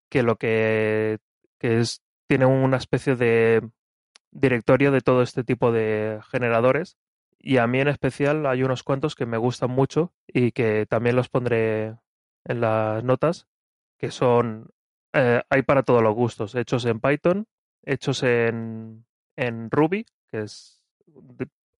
[0.10, 1.20] que lo que,
[1.60, 3.68] que es tiene una especie de
[4.32, 6.98] directorio de todo este tipo de generadores
[7.38, 11.16] y a mí en especial hay unos cuantos que me gustan mucho y que también
[11.16, 11.98] los pondré
[12.45, 13.47] en las notas,
[13.97, 14.69] que son,
[15.13, 17.47] eh, hay para todos los gustos, hechos en Python,
[17.84, 20.84] hechos en, en Ruby, que es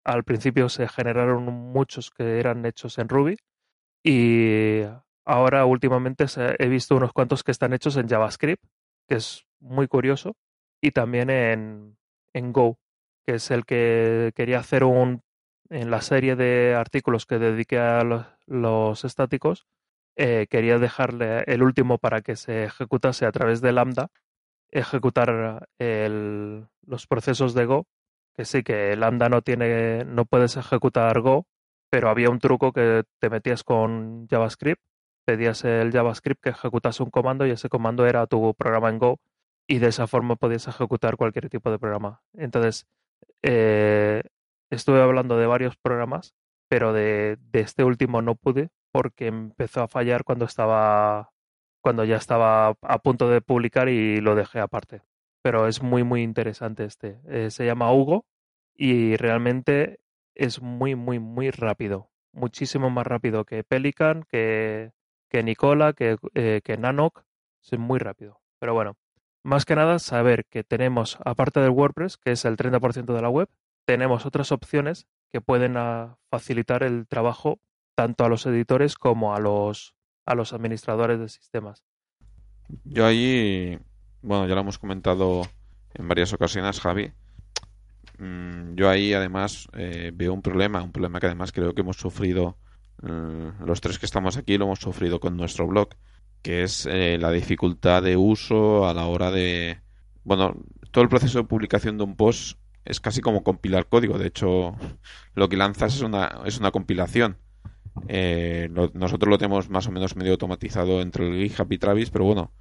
[0.04, 3.38] al principio se generaron muchos que eran hechos en Ruby
[4.04, 4.82] y
[5.26, 6.26] ahora últimamente
[6.58, 8.64] he visto unos cuantos que están hechos en JavaScript,
[9.08, 10.36] que es muy curioso,
[10.82, 11.98] y también en,
[12.34, 12.80] en Go,
[13.26, 15.22] que es el que quería hacer un
[15.70, 19.68] en la serie de artículos que dediqué a los, los estáticos,
[20.16, 24.10] eh, quería dejarle el último para que se ejecutase a través de Lambda,
[24.70, 27.88] ejecutar el, los procesos de Go
[28.34, 31.48] que sí, que Lambda no tiene, no puedes ejecutar Go,
[31.90, 34.82] pero había un truco que te metías con JavaScript,
[35.26, 39.20] pedías el JavaScript que ejecutase un comando y ese comando era tu programa en Go
[39.68, 42.22] y de esa forma podías ejecutar cualquier tipo de programa.
[42.34, 42.88] Entonces,
[43.44, 44.24] eh,
[44.70, 46.34] estuve hablando de varios programas,
[46.70, 51.32] pero de, de este último no pude porque empezó a fallar cuando estaba
[51.82, 55.02] cuando ya estaba a punto de publicar y lo dejé aparte
[55.42, 57.20] pero es muy, muy interesante este.
[57.28, 58.26] Eh, se llama Hugo
[58.76, 60.00] y realmente
[60.36, 62.10] es muy, muy, muy rápido.
[62.34, 64.92] Muchísimo más rápido que Pelican, que,
[65.30, 67.24] que Nicola, que, eh, que Nanoc.
[67.62, 68.42] Es muy rápido.
[68.60, 68.96] Pero bueno,
[69.44, 73.30] más que nada saber que tenemos, aparte del WordPress, que es el 30% de la
[73.30, 73.50] web,
[73.86, 77.60] tenemos otras opciones que pueden ah, facilitar el trabajo
[78.02, 79.94] tanto a los editores como a los,
[80.26, 81.84] a los administradores de sistemas.
[82.84, 83.78] Yo ahí
[84.24, 85.44] bueno, ya lo hemos comentado
[85.94, 87.12] en varias ocasiones, Javi.
[88.18, 91.98] Mm, yo ahí además eh, veo un problema, un problema que además creo que hemos
[91.98, 92.58] sufrido
[93.04, 95.90] mm, los tres que estamos aquí, lo hemos sufrido con nuestro blog,
[96.42, 99.80] que es eh, la dificultad de uso a la hora de...
[100.24, 100.56] Bueno,
[100.90, 104.18] todo el proceso de publicación de un post es casi como compilar código.
[104.18, 104.76] De hecho,
[105.36, 107.38] lo que lanzas es una, es una compilación.
[108.08, 112.26] Eh, nosotros lo tenemos más o menos medio automatizado entre el GitHub y Travis, pero
[112.26, 112.52] bueno,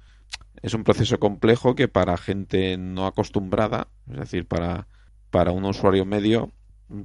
[0.61, 4.87] es un proceso complejo que para gente no acostumbrada, es decir, para,
[5.29, 6.51] para un usuario medio,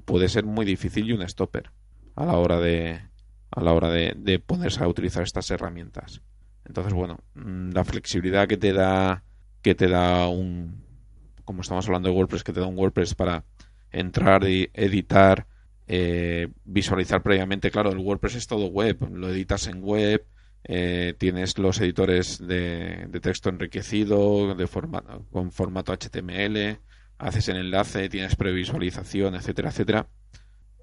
[0.04, 1.70] puede ser muy difícil y un stopper
[2.16, 3.00] a la hora de
[3.50, 6.20] a la hora de, de ponerse a utilizar estas herramientas.
[6.64, 9.22] Entonces, bueno, mm, la flexibilidad que te da
[9.62, 10.84] que te da un
[11.46, 13.44] como estamos hablando de WordPress, que te da un WordPress para
[13.90, 15.46] entrar y editar,
[15.88, 20.26] eh, visualizar previamente, claro, el WordPress es todo web, lo editas en web,
[20.64, 24.68] eh, tienes los editores de, texto enriquecido de
[25.30, 26.80] con formato HTML,
[27.18, 30.08] haces el enlace, tienes previsualización, etcétera, etcétera.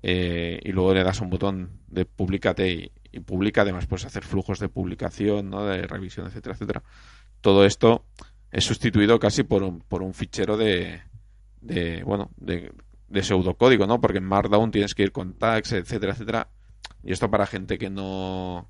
[0.06, 3.62] Eh, y luego le das un botón de publicate y, publica.
[3.62, 5.66] Además, puedes hacer flujos de publicación, ¿no?
[5.66, 6.84] de revisión, etcétera, etcétera.
[7.42, 8.06] Todo esto
[8.52, 11.02] es sustituido casi por un, por un fichero de,
[11.62, 12.72] de bueno, de,
[13.14, 14.02] de pseudocódigo, ¿no?
[14.02, 16.50] Porque en Markdown tienes que ir con tags, etcétera, etcétera.
[17.04, 18.70] Y esto para gente que no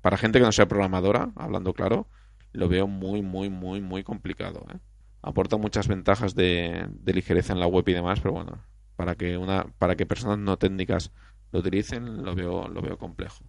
[0.00, 2.08] para gente que no sea programadora, hablando claro,
[2.52, 4.66] lo veo muy, muy, muy, muy complicado.
[4.74, 4.78] ¿eh?
[5.22, 8.64] Aporta muchas ventajas de, de, ligereza en la web y demás, pero bueno,
[8.96, 11.12] para que una, para que personas no técnicas
[11.52, 13.44] lo utilicen, lo veo, lo veo complejo.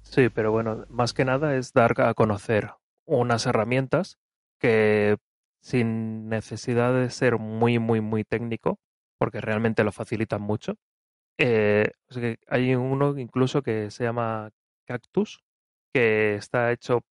[0.00, 2.70] Sí, pero bueno, más que nada es dar a conocer
[3.04, 4.18] unas herramientas
[4.58, 5.18] que
[5.60, 8.78] sin necesidad de ser muy, muy, muy técnico,
[9.22, 10.74] porque realmente lo facilitan mucho.
[11.38, 11.92] Eh,
[12.48, 14.50] hay uno incluso que se llama
[14.84, 15.44] Cactus,
[15.94, 17.04] que está hecho,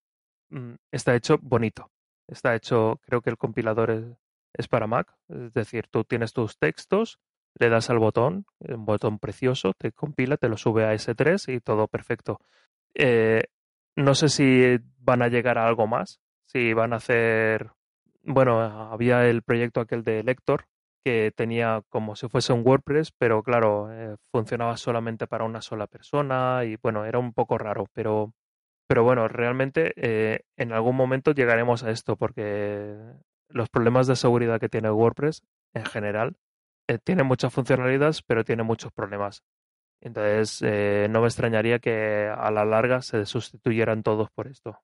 [0.49, 1.89] mm, está hecho bonito.
[2.27, 4.17] Está hecho, creo que el compilador
[4.51, 7.17] es, para Mac, es decir, tú tienes tus textos,
[7.57, 11.61] le das al botón, un botón precioso, te compila, te lo sube a S3 y
[11.61, 12.41] todo perfecto.
[12.93, 13.43] Eh,
[13.95, 17.71] no sé si van a llegar a algo más, si van a hacer,
[18.21, 18.59] bueno,
[18.91, 20.65] había el proyecto aquel de Lector,
[21.03, 25.87] que tenía como si fuese un WordPress, pero claro, eh, funcionaba solamente para una sola
[25.87, 28.33] persona y bueno, era un poco raro, pero
[28.87, 32.97] pero bueno, realmente eh, en algún momento llegaremos a esto porque
[33.47, 36.35] los problemas de seguridad que tiene WordPress en general
[36.89, 39.43] eh, tiene muchas funcionalidades, pero tiene muchos problemas.
[40.01, 40.61] Entonces,
[41.09, 44.79] no me extrañaría que a la larga se sustituyeran todos por esto.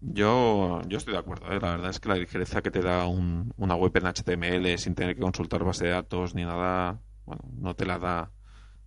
[0.00, 1.48] Yo, yo estoy de acuerdo.
[1.48, 5.14] La verdad es que la ligereza que te da una web en HTML sin tener
[5.16, 8.30] que consultar base de datos ni nada, bueno, no te la da,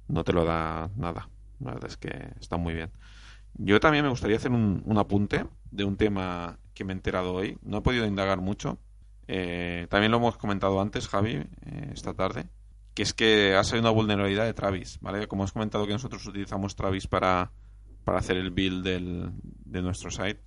[0.08, 1.30] no te lo da nada.
[1.60, 2.92] La verdad es que está muy bien.
[3.56, 7.58] Yo también me gustaría hacer un, apunte de un tema que me he enterado hoy.
[7.62, 8.80] No he podido indagar mucho.
[9.28, 12.48] Eh, también lo hemos comentado antes, Javi, eh, esta tarde.
[12.94, 15.28] Que es que ha salido una vulnerabilidad de Travis, ¿vale?
[15.28, 17.52] Como hemos comentado que nosotros utilizamos Travis para,
[18.04, 20.42] para hacer el build del, de nuestro site.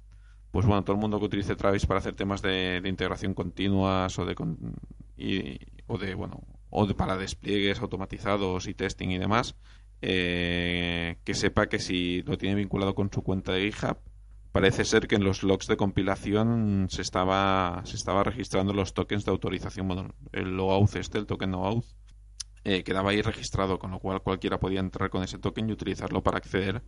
[0.55, 4.25] Pues bueno, todo el mundo que utilice Travis para hacer temas de, integración continuas o
[4.25, 4.35] de,
[6.15, 9.57] bueno o de, para despliegues automatizados y testing y demás,
[10.01, 13.99] eh, que sepa que si lo tiene vinculado con su cuenta de GitHub,
[14.53, 19.25] parece ser que en los logs de compilación se estaba, se estaba registrando los tokens
[19.25, 21.87] de autorización, bueno, el logout este, el token noauth,
[22.63, 26.23] eh, quedaba ahí registrado, con lo cual cualquiera podía entrar con ese token y utilizarlo
[26.23, 26.85] para acceder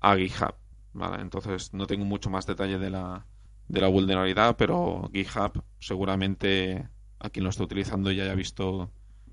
[0.00, 0.54] a GitHub.
[0.94, 1.20] ¿Vale?
[1.22, 3.26] Entonces no tengo mucho más detalle de la,
[3.68, 8.90] de la vulnerabilidad, pero GitHub seguramente a quien lo está utilizando ya haya visto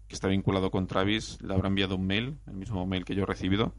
[0.07, 3.23] que está vinculado con Travis, le habrá enviado un mail, el mismo mail que yo
[3.23, 3.73] he recibido.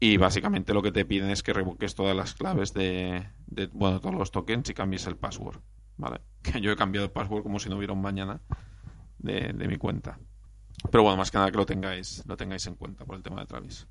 [0.00, 3.28] Y básicamente lo que te piden es que revoques todas las claves de,
[3.72, 5.60] bueno, todos los tokens y cambies el password.
[5.96, 6.22] ¿Vale?
[6.42, 8.40] Que yo he cambiado el password como si no hubiera un mañana
[9.18, 10.18] de, mi cuenta.
[10.90, 13.40] Pero bueno, más que nada que lo tengáis, lo tengáis en cuenta por el tema
[13.40, 13.86] de Travis.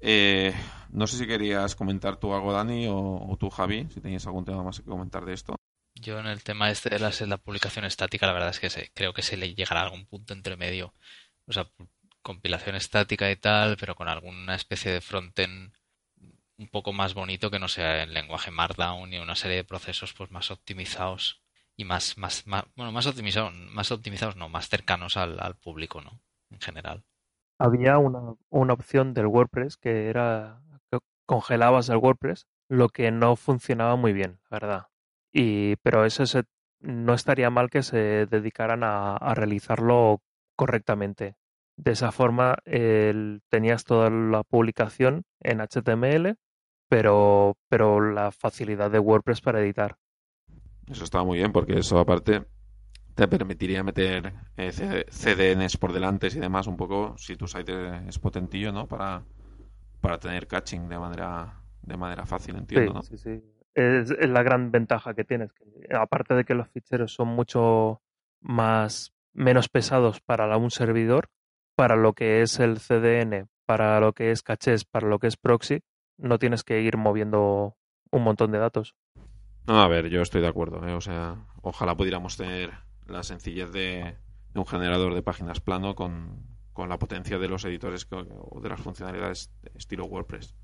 [0.00, 0.54] Eh,
[0.90, 4.44] no sé si querías comentar tú algo, Dani, o, o, tú, Javi, si tenías algún
[4.44, 5.56] tema más que comentar de esto.
[5.94, 9.22] Yo en el tema este de la, publicación estática, la verdad es que creo que
[9.22, 10.94] se le llegará a algún punto entre medio.
[11.46, 11.70] O sea,
[12.22, 15.72] compilación estática y tal, pero con alguna especie de frontend
[16.56, 20.12] un poco más bonito que no sea en lenguaje Markdown y una serie de procesos
[20.12, 21.42] pues más optimizados
[21.76, 22.44] y más, más,
[22.76, 26.20] bueno, más optimizados, más optimizados no, más cercanos al, al público, ¿no?
[26.50, 27.04] En general.
[27.58, 30.60] Había una, una opción del WordPress que era
[31.26, 34.86] congelabas el WordPress, lo que no funcionaba muy bien, la verdad.
[35.32, 36.24] Y, pero eso
[36.80, 40.20] no estaría mal que se dedicaran a, realizarlo
[40.56, 41.36] correctamente.
[41.76, 46.36] De esa forma tenías toda la publicación en HTML,
[46.88, 49.96] pero, pero la facilidad de WordPress para editar.
[50.86, 52.44] Eso estaba muy bien porque eso aparte
[53.14, 54.72] te permitiría meter eh,
[55.08, 58.86] CDNs por delante y demás un poco si tu site es potentillo, ¿no?
[58.86, 59.22] Para,
[60.00, 64.70] para tener catching de manera de manera fácil, entiendo, sí, Sí, sí es, la gran
[64.70, 65.52] ventaja que tienes.
[65.52, 68.00] Que, aparte de que los ficheros son mucho
[68.40, 71.28] más menos pesados para un servidor,
[71.74, 75.36] para lo que es el CDN, para lo que es cachés, para lo que es
[75.36, 75.82] proxy,
[76.16, 77.76] no tienes que ir moviendo
[78.10, 78.94] un montón de datos.
[79.66, 80.86] No, a ver, yo estoy de acuerdo.
[80.86, 80.94] ¿eh?
[80.94, 82.70] O sea, ojalá pudiéramos tener
[83.06, 84.16] la sencillez de,
[84.54, 86.42] un generador de páginas plano con,
[86.72, 90.54] con la potencia de los editores o de las funcionalidades estilo WordPress.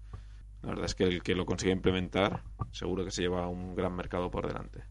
[0.62, 3.94] La verdad es que el que lo consiga implementar seguro que se lleva un gran
[3.94, 4.84] mercado por delante.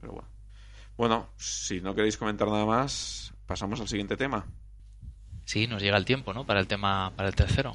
[0.00, 0.28] Pero bueno.
[0.96, 4.46] Bueno, si no queréis comentar nada más, pasamos al siguiente tema.
[5.44, 6.44] Sí, nos llega el tiempo, ¿no?
[6.44, 7.74] Para el tema, para el tercero.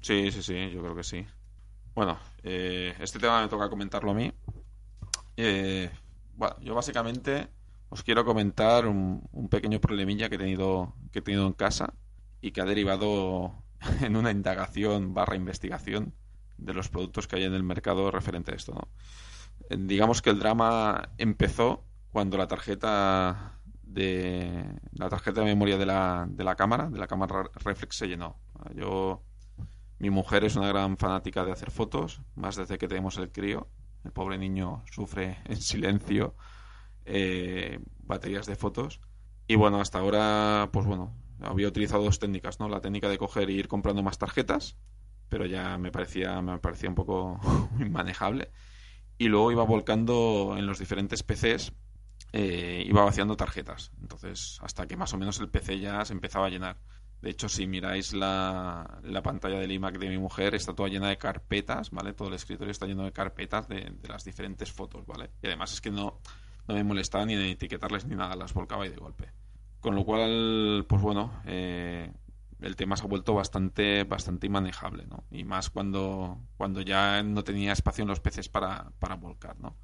[0.00, 1.26] Sí, sí, sí, yo creo que sí.
[1.94, 4.32] Bueno, eh, este tema me toca comentarlo a mí.
[5.36, 5.90] Eh,
[6.36, 7.48] bueno, yo básicamente
[7.88, 11.94] os quiero comentar un, pequeño problemilla que he tenido que he tenido en casa
[12.40, 13.62] y que ha derivado
[14.00, 16.14] en una indagación barra investigación
[16.56, 18.88] de los productos que hay en el mercado referente a esto.
[19.68, 25.86] Eh, digamos que el drama empezó cuando la tarjeta de la tarjeta de memoria de
[25.86, 28.36] la, de la cámara, de la cámara reflex se llenó.
[28.74, 29.22] Yo,
[29.98, 33.68] mi mujer es una gran fanática de hacer fotos, más desde que tenemos el crío.
[34.04, 36.34] El pobre niño sufre en silencio
[37.04, 39.00] eh, baterías de fotos.
[39.46, 42.68] Y bueno, hasta ahora, pues bueno, había utilizado dos técnicas, ¿no?
[42.68, 44.76] La técnica de coger e ir comprando más tarjetas,
[45.28, 47.40] pero ya me parecía, me parecía un poco
[47.80, 48.50] inmanejable.
[49.18, 51.72] Y luego iba volcando en los diferentes PCs
[52.32, 53.92] eh, iba vaciando tarjetas.
[54.00, 56.78] Entonces, hasta que más o menos el PC ya se empezaba a llenar.
[57.22, 61.08] De hecho, si miráis la, la pantalla del iMac de mi mujer, está toda llena
[61.08, 62.14] de carpetas, ¿vale?
[62.14, 65.30] Todo el escritorio está lleno de carpetas de, las diferentes fotos, ¿vale?
[65.40, 66.18] Y además es que no,
[66.66, 69.30] no me molestaba ni de etiquetarles ni nada, las volcaba y de golpe.
[69.78, 72.12] Con lo cual, pues bueno, eh,
[72.60, 75.22] el tema se ha vuelto bastante, bastante inmanejable, ¿no?
[75.30, 79.76] Y más cuando, cuando ya no tenía espacio en los PCs para, para volcar, ¿no?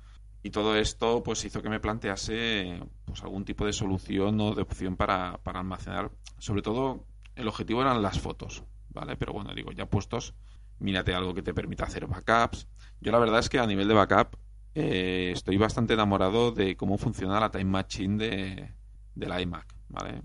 [0.43, 4.63] Y todo esto pues hizo que me plantease pues algún tipo de solución o de
[4.63, 6.11] opción para, para almacenar.
[6.39, 7.05] Sobre todo
[7.39, 9.17] el objetivo eran las fotos, ¿vale?
[9.17, 10.35] Pero bueno, digo, ya puestos,
[10.79, 12.69] mírate algo que te permita hacer backups.
[13.01, 14.37] Yo la verdad es que a nivel de backup
[14.75, 20.23] eh, estoy bastante enamorado de cómo funciona la Time Machine de, la iMac, ¿vale?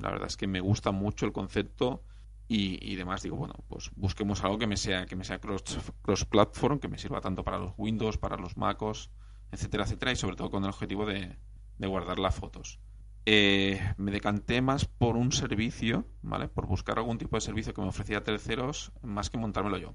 [0.00, 2.02] La verdad es que me gusta mucho el concepto
[2.48, 3.22] y, y demás.
[3.22, 7.20] Digo, bueno, pues busquemos algo que me sea, que me sea cross-platform, que me sirva
[7.20, 9.10] tanto para los Windows, para los MacOS,
[9.50, 11.36] etcétera, etcétera, y sobre todo con el objetivo de,
[11.78, 12.80] guardar las fotos.
[13.26, 16.48] Eh, me decanté más por un servicio, ¿vale?
[16.48, 19.94] Por buscar algún tipo de servicio que me ofrecía terceros más que montármelo yo.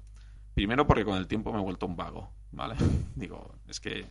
[0.54, 2.74] Primero porque con el tiempo me he vuelto un vago, ¿vale?
[3.14, 4.06] Digo, es que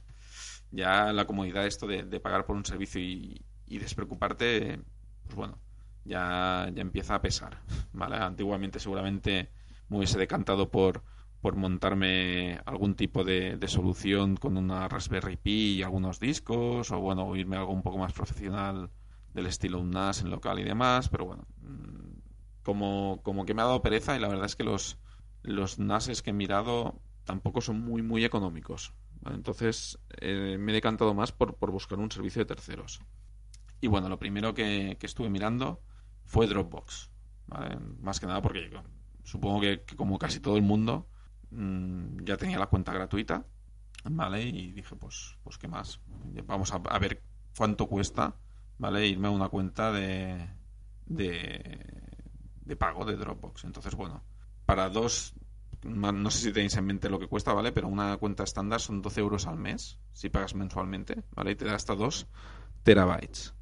[0.71, 4.79] ya la comodidad esto de, pagar por un servicio y, y, despreocuparte,
[5.23, 5.59] pues bueno,
[6.05, 7.61] ya, ya empieza a pesar,
[7.91, 8.15] ¿vale?
[8.17, 9.51] Antiguamente seguramente
[9.89, 11.03] me hubiese decantado por,
[11.41, 17.35] por montarme algún tipo de, solución con una Raspberry Pi y algunos discos, o bueno,
[17.35, 18.89] irme a algo un poco más profesional
[19.33, 22.19] del estilo un NAS en local y demás, pero bueno, mm,
[22.63, 24.99] como, como que me ha dado pereza y la verdad es que los,
[25.43, 28.93] los NASes que he mirado tampoco son muy, muy económicos.
[29.25, 33.01] Entonces eh, me he decantado más por, por, buscar un servicio de terceros.
[33.81, 35.81] Y bueno, lo primero que, estuve mirando
[36.25, 37.11] fue Dropbox.
[38.01, 38.69] Más que nada porque
[39.23, 41.07] supongo que como casi todo el mundo,
[41.51, 43.45] Mm, ya tenía la cuenta gratuita,
[44.03, 44.43] ¿vale?
[44.43, 45.99] Y dije, pues, pues ¿qué más?
[46.45, 47.23] Vamos a, ver
[47.57, 48.35] cuánto cuesta,
[48.79, 49.05] ¿vale?
[49.07, 50.49] Irme a una cuenta de,
[51.05, 53.65] de, pago de Dropbox.
[53.65, 54.23] Entonces, bueno,
[54.65, 55.33] para dos,
[55.83, 57.71] no sé si tenéis en mente lo que cuesta, ¿vale?
[57.71, 61.51] Pero una cuenta estándar son 12 euros al mes, si pagas mensualmente, ¿vale?
[61.51, 62.27] Y te da hasta 2
[62.83, 63.53] terabytes.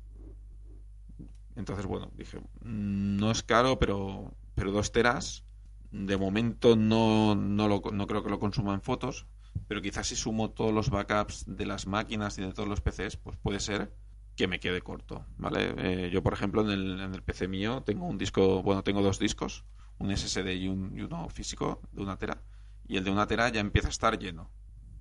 [1.55, 5.43] Entonces, bueno, dije, mm, no es caro, pero, pero 2 teras
[5.91, 9.25] de momento no, no, lo, no creo que lo consuma en fotos,
[9.67, 13.17] pero quizás si sumo todos los backups de las máquinas y de todos los PCs,
[13.17, 13.91] pues puede ser
[14.37, 15.73] que me quede corto, ¿vale?
[15.77, 19.01] Eh, yo, por ejemplo, en el, en el PC mío tengo un disco, bueno, tengo
[19.01, 19.65] dos discos,
[19.97, 22.43] un SSD y, un, y uno físico de una tera,
[22.87, 24.51] y el de una tera ya empieza a estar lleno,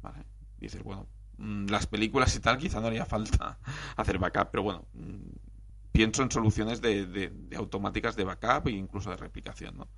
[0.03, 0.25] ¿vale?
[0.59, 1.07] dices, bueno,
[1.37, 3.59] mm, las películas y tal quizá no haría falta
[3.97, 5.29] hacer backup, pero bueno, mm,
[5.93, 9.89] pienso en soluciones de, de, automáticas de backup e incluso de replicación, ¿no?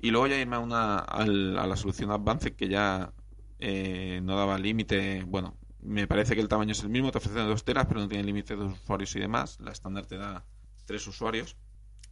[0.00, 3.12] Y luego ya irme a, una, a la solución Advanced que ya
[3.58, 5.24] eh, no daba límite.
[5.24, 8.08] Bueno, me parece que el tamaño es el mismo, te ofrecen dos teras, pero no
[8.08, 9.58] tiene límite de usuarios y demás.
[9.60, 10.44] La estándar te da
[10.84, 11.56] tres usuarios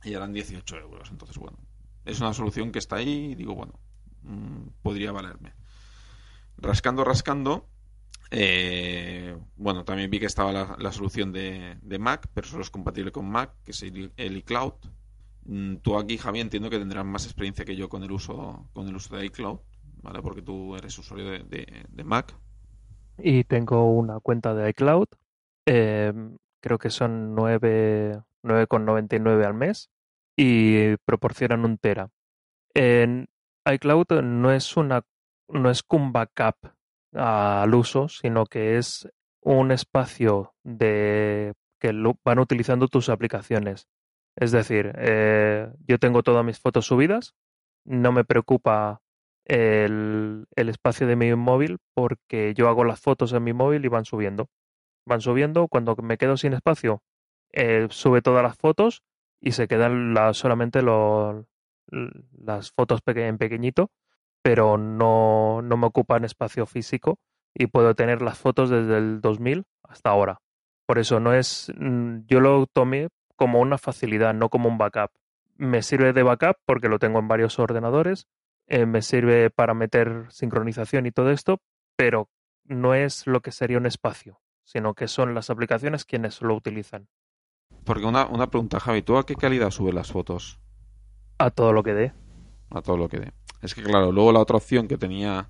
[0.04, 1.10] y eran 18 euros.
[1.10, 1.58] Entonces, bueno,
[2.04, 3.78] es una solución que está ahí y digo, bueno,
[4.22, 5.54] mm, podría valerme.
[6.58, 7.68] Rascando, rascando,
[8.30, 13.12] eh, bueno, también vi que estaba la, solución de, de, Mac, pero solo es compatible
[13.12, 14.74] con Mac, que es el, el iCloud.
[15.44, 18.88] Mm, tú aquí, Javi, entiendo que tendrás más experiencia que yo con el uso, con
[18.88, 19.60] el uso de iCloud,
[20.02, 20.22] ¿vale?
[20.22, 22.36] Porque tú eres usuario de, Mac.
[23.18, 25.08] Y tengo una cuenta de iCloud.
[25.66, 29.90] Em, creo que son 9,99 al mes
[30.36, 32.10] y proporcionan un tera.
[32.74, 33.28] En
[33.64, 35.02] iCloud no es una
[35.48, 36.56] no es un backup
[37.14, 39.08] al uso, sino que es
[39.42, 41.92] un espacio de que
[42.24, 43.88] van utilizando tus aplicaciones.
[44.36, 47.34] Es decir, eh, yo tengo todas mis fotos subidas,
[47.84, 49.00] no me preocupa
[49.46, 54.04] el, espacio de mi móvil porque yo hago las fotos en mi móvil y van
[54.04, 54.48] subiendo.
[55.06, 57.02] Van subiendo, cuando me quedo sin espacio,
[57.52, 59.02] eh, sube todas las fotos
[59.40, 63.90] y se quedan solamente las fotos en pequeñito,
[64.42, 67.18] pero no, no me ocupan espacio físico
[67.54, 70.40] y puedo tener las fotos desde el 2000 hasta ahora.
[70.86, 71.72] Por eso no es,
[72.26, 75.10] yo lo tomé como una facilidad, no como un backup.
[75.56, 78.26] Me sirve de backup porque lo tengo en varios ordenadores,
[78.66, 81.60] eh, me sirve para meter sincronización y todo esto,
[81.96, 82.28] pero
[82.64, 87.08] no es lo que sería un espacio, sino que son las aplicaciones quienes lo utilizan.
[87.84, 90.60] Porque una, una pregunta, Javi, ¿tú a qué calidad subes las fotos?
[91.38, 92.12] A todo lo que dé.
[92.70, 93.32] A todo lo que dé.
[93.62, 95.46] Es que claro, luego la otra opción que tenía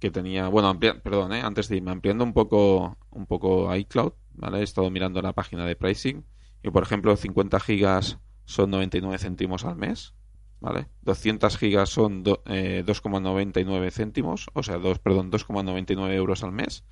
[0.00, 1.40] que tenía, bueno, amplia- perdón, ¿eh?
[1.42, 4.60] antes de irme ampliando un poco un poco iCloud, ¿vale?
[4.60, 6.24] He estado mirando la página de pricing
[6.62, 10.14] y por ejemplo 50 gigas son 99 céntimos al mes,
[10.60, 10.88] ¿vale?
[11.02, 16.84] 200 gigas son do- eh, 2,99 céntimos, o sea, dos, perdón, 2,99 euros al mes.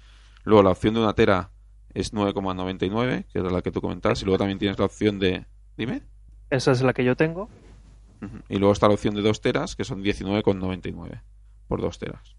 [0.45, 1.51] Luego la opción de una tera
[1.95, 5.47] es 9,99, que era la que tú comentabas, y luego también tienes la opción de...
[5.77, 6.03] Dime.
[6.51, 7.49] Esa es la que yo tengo.
[8.49, 11.23] Y luego está la opción de 2 teras, que son 19,99
[11.69, 12.37] por 2 teras.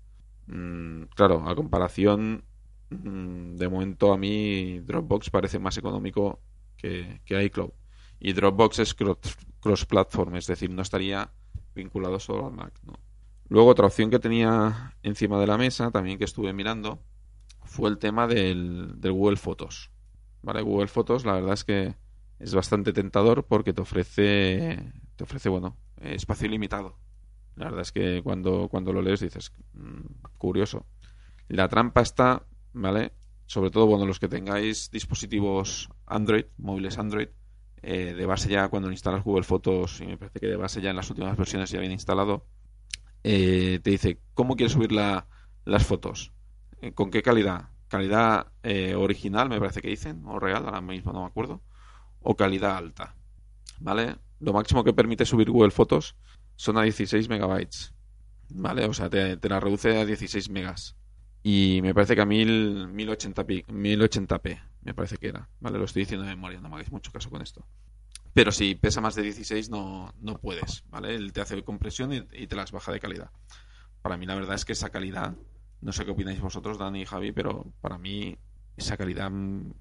[0.47, 2.45] Mm, claro, a comparación,
[2.89, 6.39] mm, de momento a mí Dropbox parece más económico
[6.77, 7.71] que, que iCloud.
[8.19, 11.31] Y Dropbox es cross- cross-platform, es decir, no estaría
[11.75, 12.73] vinculado solo al Mac.
[13.49, 17.03] Luego otra opción que tenía encima de la mesa, también que estuve mirando,
[17.63, 19.91] fue el tema del, del Google Fotos.
[20.41, 20.61] ¿Vale?
[20.61, 21.95] Google Fotos, la verdad es que
[22.39, 26.97] es bastante tentador porque te ofrece, te ofrece, bueno, espacio ilimitado.
[27.55, 30.05] La verdad es que cuando, cuando lo lees dices, "Mm,
[30.37, 30.85] curioso.
[31.47, 33.13] La trampa está, ¿vale?
[33.47, 37.29] Sobre todo, bueno, los que tengáis dispositivos Android, móviles Android,
[37.81, 40.89] eh, de base ya cuando instalas Google Fotos, y me parece que de base ya
[40.91, 42.45] en las últimas versiones ya viene instalado,
[43.23, 45.27] eh, te dice, ¿cómo quieres subir la-
[45.65, 46.31] las fotos?
[46.81, 47.69] Eh, ¿Con qué calidad?
[47.87, 48.47] ¿Calidad
[48.97, 51.61] original, me parece que dicen, o real, ahora mismo no me acuerdo,
[52.21, 53.15] o calidad alta?
[53.79, 54.17] ¿Vale?
[54.39, 56.15] Lo máximo que permite subir Google Fotos
[56.55, 57.93] son a 16 megabytes.
[58.49, 58.85] ¿Vale?
[58.85, 60.95] O sea, te, te la reduce a 16 megas.
[61.49, 65.47] Y me parece que a 1000, 1080p, 1080p, me parece que era.
[65.61, 65.77] ¿Vale?
[65.77, 67.65] Lo estoy diciendo de memoria, no me hagáis mucho caso con esto.
[68.33, 71.15] Pero si pesa más de 16 no, no puedes, ¿vale?
[71.15, 73.31] Él te hace compresión y, te las baja de calidad.
[74.01, 75.37] Para mí la verdad es que esa calidad,
[75.79, 78.37] no sé qué opináis vosotros, Dani y Javi, pero para mí
[78.75, 79.71] esa calidad, mm,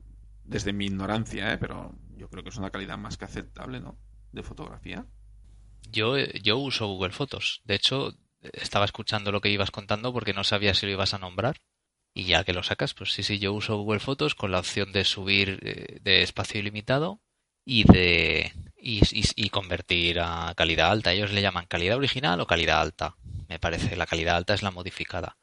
[0.44, 1.58] desde mi ignorancia, ¿eh?
[1.58, 3.98] pero yo creo que es una calidad más que aceptable, ¿no?
[4.30, 5.04] De fotografía.
[5.90, 7.62] Yo, eh, yo uso Google Fotos.
[7.64, 8.12] De hecho,
[8.52, 11.56] estaba escuchando lo que ibas contando porque no sabía si lo ibas a nombrar.
[12.14, 14.92] Y ya que lo sacas, pues sí, sí, yo uso Google Fotos con la opción
[14.92, 17.20] de subir eh, de espacio ilimitado
[17.64, 21.12] y de y, y- y convertir a calidad alta.
[21.12, 23.16] Ellos le llaman calidad original o calidad alta.
[23.48, 25.36] Me parece, la calidad alta es la modificada.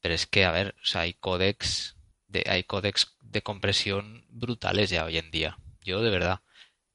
[0.00, 1.96] Pero es que, a ver, o sea, hay códecs
[2.28, 5.58] de, hay códecs de compresión brutales ya hoy en día.
[5.82, 6.40] Yo de verdad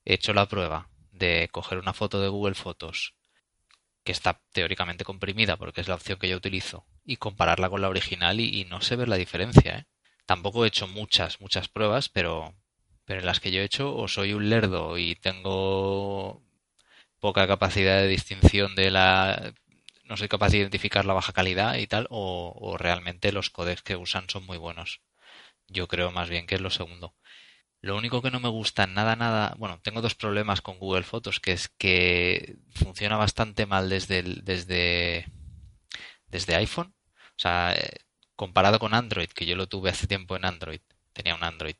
[0.06, 3.16] he hecho la prueba de coger una foto de Google Fotos
[4.08, 7.90] que está teóricamente comprimida porque es la opción que yo utilizo y compararla con la
[7.90, 9.86] original y, no sé ver la diferencia, ¿eh?
[10.26, 12.56] Tampoco he hecho muchas, muchas pruebas, pero,
[13.04, 16.42] pero en las que yo he hecho o soy un lerdo y tengo
[17.20, 19.54] poca capacidad de distinción de la...
[20.06, 23.82] no soy capaz de identificar la baja calidad y tal, o, o realmente los codecs
[23.82, 25.02] que usan son muy buenos.
[25.68, 27.14] Yo creo más bien que es lo segundo.
[27.88, 31.40] Lo único que no me gusta nada, nada, bueno, tengo dos problemas con Google Fotos,
[31.40, 35.26] que es que funciona bastante mal desde el- desde
[36.30, 36.94] desde iPhone,
[37.38, 37.76] o sea,
[38.36, 40.82] comparado con Android, que yo lo tuve hace tiempo en Android,
[41.14, 41.76] tenía un Android,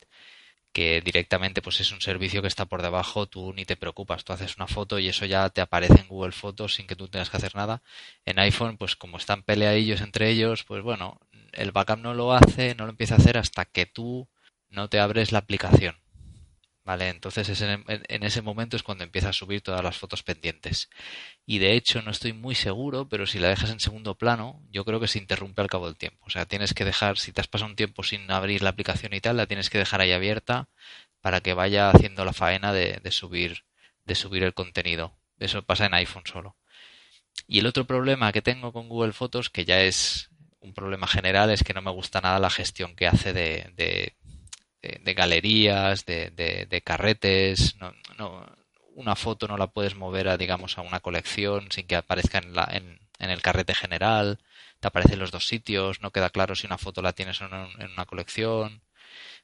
[0.74, 4.34] que directamente pues es un servicio que está por debajo, tú ni te preocupas, tú
[4.34, 7.30] haces una foto y eso ya te aparece en Google Fotos sin que tú tengas
[7.30, 7.82] que hacer nada.
[8.26, 11.20] En iPhone, pues como están peleadillos entre ellos, pues bueno,
[11.54, 14.28] el backup no lo hace, no lo empieza a hacer hasta que tú
[14.70, 15.96] no te abres la aplicación.
[16.84, 17.10] ¿Vale?
[17.10, 20.90] Entonces es en, ese momento es cuando empieza a subir todas las fotos pendientes.
[21.46, 24.86] Y de hecho no estoy muy seguro, pero si la dejas en segundo plano, yo
[24.86, 26.24] creo que se interrumpe al cabo del tiempo.
[26.26, 29.14] O sea, tienes que dejar, si te has pasado un tiempo sin abrir la aplicación
[29.14, 30.70] y tal, la tienes que dejar ahí abierta
[31.20, 33.66] para que vaya haciendo la faena de, subir,
[34.06, 35.18] de subir el contenido.
[35.40, 36.56] Eso pasa en iPhone solo.
[37.48, 41.52] Y el otro problema que tengo con Google Fotos, que ya es un problema general,
[41.52, 44.16] es que no me gusta nada la gestión que hace de,
[44.82, 47.76] de- galerías, de, de- carretes.
[47.80, 48.46] No, no,
[48.96, 52.54] una foto no la puedes mover a, digamos, a una colección sin que aparezca en,
[52.54, 54.40] la, en, en el carrete general.
[54.80, 57.82] Te aparecen los dos sitios, no queda claro si una foto la tienes en, un-
[57.82, 58.82] en una colección.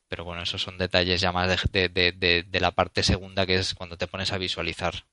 [0.07, 4.07] Pero bueno, esos son detalles ya más de la parte segunda, que es cuando te
[4.07, 5.05] pones a visualizar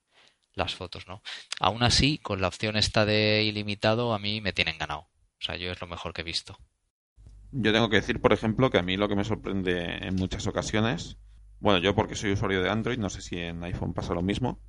[0.54, 1.22] las fotos, ¿no?
[1.60, 5.02] Aún así, con la opción esta de ilimitado, a mí me tienen ganado.
[5.02, 6.58] O sea, yo es lo mejor que he visto.
[7.52, 10.46] Yo tengo que decir, por ejemplo, que a mí lo que me sorprende en muchas
[10.46, 11.18] ocasiones,
[11.58, 14.60] bueno, yo porque soy usuario de Android, no sé si en iPhone pasa lo mismo,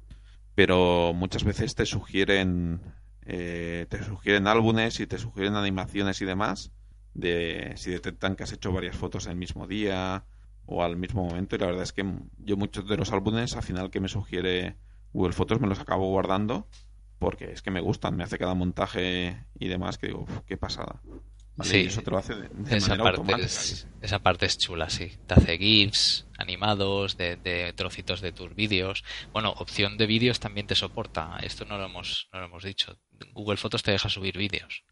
[0.55, 2.81] pero muchas veces te sugieren,
[3.25, 6.71] eh, te sugieren álbumes y te sugieren animaciones y demás,
[7.13, 10.25] de si detectan que has hecho varias fotos el mismo día
[10.65, 12.05] o al mismo momento, y la verdad es que
[12.39, 14.77] yo muchos de los álbumes, al final que me sugiere
[15.13, 16.67] Google Fotos, me los acabo guardando,
[17.19, 20.57] porque es que me gustan, me hace cada montaje y demás, que digo, "Uf, qué
[20.57, 21.01] pasada.
[21.61, 23.45] Sí, y eso te lo hace de, esa manera parte automática.
[23.45, 25.11] Es, esa parte es chula, sí.
[25.27, 29.03] Te hace GIFs animados de, de trocitos de tus vídeos.
[29.31, 31.37] Bueno, opción de vídeos también te soporta.
[31.43, 32.97] Esto no lo hemos, no lo hemos dicho.
[33.33, 34.83] Google Fotos te deja subir vídeos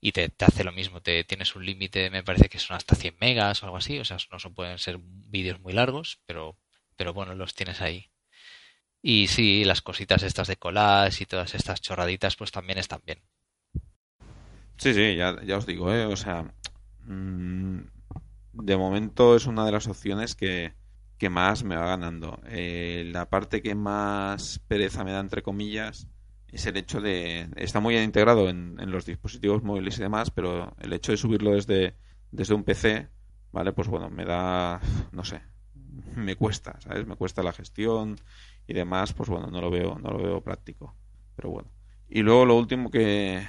[0.00, 1.00] y te, te, hace lo mismo.
[1.00, 3.98] Te tienes un límite, me parece que son hasta 100 megas o algo así.
[3.98, 6.58] O sea, no son, pueden ser vídeos muy largos, pero,
[6.96, 8.10] pero bueno, los tienes ahí.
[9.02, 13.22] Y sí, las cositas estas de collage y todas estas chorraditas, pues también están bien.
[14.78, 16.06] Sí, sí, ya, ya os digo, ¿eh?
[16.06, 16.44] O sea,
[17.04, 17.80] mmm,
[18.52, 20.74] de momento es una de las opciones que,
[21.18, 22.40] que más me va ganando.
[22.46, 26.08] Eh, la parte que más pereza me da, entre comillas,
[26.52, 27.48] es el hecho de...
[27.56, 31.18] Está muy bien integrado en, en, los dispositivos móviles y demás, pero el hecho de
[31.18, 31.96] subirlo desde,
[32.30, 33.08] desde un PC,
[33.52, 33.72] ¿vale?
[33.72, 34.80] Pues bueno, me da...
[35.12, 35.42] no sé,
[36.14, 37.06] me cuesta, ¿sabes?
[37.06, 38.16] Me cuesta la gestión
[38.66, 40.94] y demás, pues bueno, no lo veo, no lo veo práctico.
[41.34, 41.70] Pero bueno.
[42.08, 43.46] Y luego lo último que...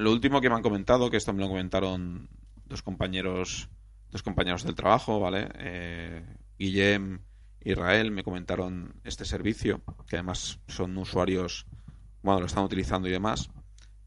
[0.00, 2.30] Lo último que me han comentado, que esto me lo comentaron
[2.64, 3.68] dos compañeros,
[4.10, 5.50] dos compañeros del trabajo, ¿vale?
[5.58, 6.24] Eh,
[6.58, 7.20] Guillem
[7.60, 11.66] Israel me comentaron este servicio, que además son usuarios,
[12.22, 13.50] bueno, lo están utilizando y demás.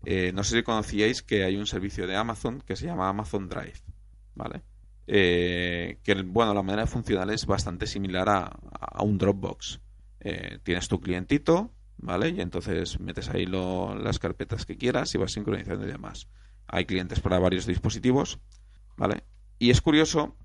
[0.03, 3.47] Eh, no sé si conocíais que hay un servicio de Amazon que se llama Amazon
[3.47, 3.83] Drive,
[4.33, 4.63] ¿vale?
[5.05, 9.79] Eh, que, bueno, la manera de funcionar es bastante similar a, a un Dropbox.
[10.21, 12.29] Eh, tienes tu clientito, ¿vale?
[12.29, 16.27] Y entonces metes ahí lo, las carpetas que quieras y vas sincronizando y demás.
[16.67, 18.39] Hay clientes para varios dispositivos,
[18.97, 19.23] ¿vale?
[19.59, 20.35] Y es curioso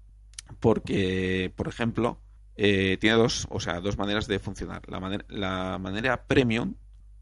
[0.61, 2.21] porque, por ejemplo,
[2.57, 4.83] eh, tiene dos, o sea, dos maneras de funcionar.
[4.89, 6.75] La, manera, la manera premium,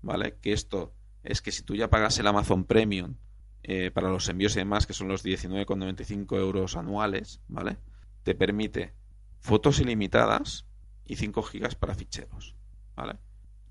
[0.03, 0.37] ¿vale?
[0.41, 3.17] Que esto es que si tú ya pagas el Amazon Premium
[3.63, 7.79] eh, para los envíos y demás, que son los 19,95 euros anuales, ¿vale?
[8.23, 8.95] Te permite
[9.41, 10.67] fotos ilimitadas
[11.05, 12.57] y 5 gigas para ficheros,
[12.95, 13.19] ¿vale?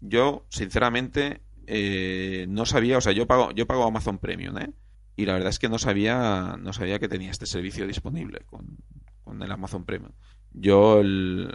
[0.01, 4.73] Yo, sinceramente, eh, no sabía, o sea, yo pago, yo pago Amazon Premium, ¿eh?
[5.15, 8.77] Y la verdad es que no sabía, no sabía que tenía este servicio disponible con,
[9.23, 10.11] con el Amazon Premium.
[10.51, 11.53] Yo el,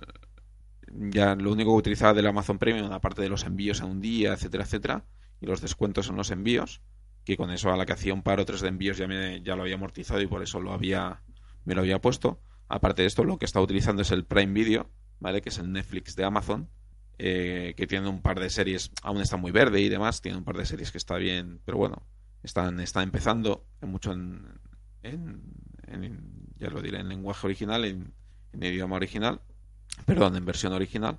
[0.90, 4.32] ya lo único que utilizaba del Amazon Premium, aparte de los envíos en un día,
[4.32, 5.04] etcétera, etcétera,
[5.40, 6.82] y los descuentos en los envíos,
[7.24, 9.42] que con eso a la que hacía un par o tres de envíos ya me
[9.42, 11.22] ya lo había amortizado y por eso lo había
[11.64, 12.40] me lo había puesto.
[12.68, 15.42] Aparte de esto, lo que está utilizando es el Prime Video, ¿vale?
[15.42, 16.70] Que es el Netflix de Amazon,
[17.22, 20.44] eh, que tiene un par de series, aún está muy verde y demás, tiene un
[20.44, 22.06] par de series que está bien, pero bueno,
[22.42, 24.58] están, está empezando mucho en,
[25.02, 25.42] en,
[25.86, 28.14] en, ya lo diré, en lenguaje original, en,
[28.54, 29.42] en, idioma original,
[30.06, 31.18] perdón, en versión original.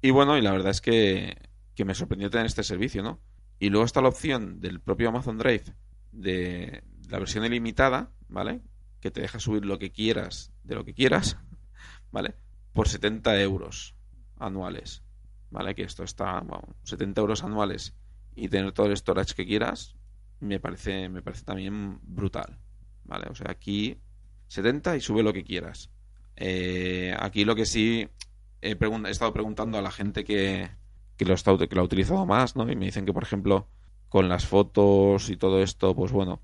[0.00, 1.36] Y bueno, y la verdad es que,
[1.74, 3.20] que me sorprendió tener este servicio, ¿no?
[3.58, 5.64] Y luego está la opción del propio Amazon Drive
[6.12, 8.60] de la versión ilimitada, ¿vale?
[9.00, 11.38] Que te deja subir lo que quieras de lo que quieras,
[12.12, 12.36] ¿vale?
[12.72, 13.96] Por 70 euros
[14.38, 15.03] anuales,
[15.54, 15.74] ¿vale?
[15.76, 17.94] Que esto está, bueno, 70 euros anuales
[18.34, 19.94] y tener todo el storage que quieras,
[20.40, 22.58] me parece, me parece también brutal,
[23.04, 23.28] ¿vale?
[23.30, 23.96] O sea, aquí
[24.48, 25.90] 70 y sube lo que quieras.
[26.34, 28.08] Eh, aquí lo que sí
[28.60, 30.68] he, he, estado preguntando a la gente que,
[31.16, 32.68] que, lo está, que lo ha utilizado más, ¿no?
[32.68, 33.68] Y me dicen que, por ejemplo,
[34.08, 36.42] con las fotos y todo esto, pues bueno,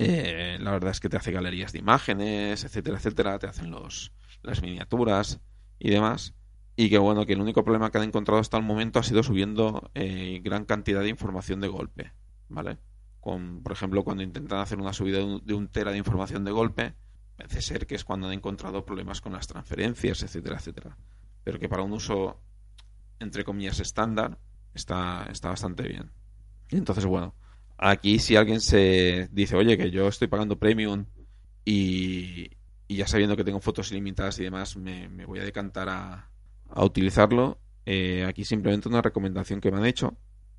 [0.00, 4.12] eh, la verdad es que te hace galerías de imágenes, etcétera, etcétera, te hacen los,
[4.42, 5.40] las miniaturas
[5.78, 6.34] y demás.
[6.74, 9.22] Y que bueno, que el único problema que han encontrado hasta el momento ha sido
[9.22, 12.12] subiendo eh, gran cantidad de información de golpe,
[12.48, 12.78] ¿vale?
[13.20, 16.94] Con, por ejemplo, cuando intentan hacer una subida de un, tera de información de golpe,
[17.36, 20.96] parece ser que es cuando han encontrado problemas con las transferencias, etcétera, etcétera.
[21.44, 22.40] Pero que para un uso,
[23.20, 24.38] entre comillas, estándar,
[24.74, 26.10] está, está bastante bien.
[26.70, 27.34] Entonces, bueno,
[27.76, 31.04] aquí si alguien se dice, oye, que yo estoy pagando premium
[31.66, 32.50] y,
[32.88, 36.31] y ya sabiendo que tengo fotos ilimitadas y demás, me, me voy a decantar a,
[36.74, 37.58] a utilizarlo.
[37.84, 40.16] Eh, aquí simplemente una recomendación que me han hecho,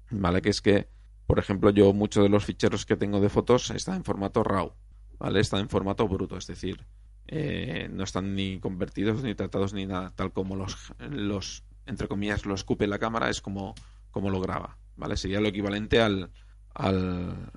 [0.09, 0.41] ¿vale?
[0.41, 0.89] Que es que,
[1.25, 4.73] por ejemplo, yo muchos de los ficheros que tengo de fotos están en formato RAW,
[5.19, 5.39] ¿vale?
[5.39, 6.85] Están en formato bruto, es decir,
[7.27, 12.45] eh, no están ni convertidos ni tratados ni nada, tal como los, los entre comillas,
[12.45, 13.73] lo escupe la cámara, es como,
[14.11, 15.15] como lo graba, ¿vale?
[15.15, 16.29] Sería lo equivalente al,
[16.73, 17.51] al,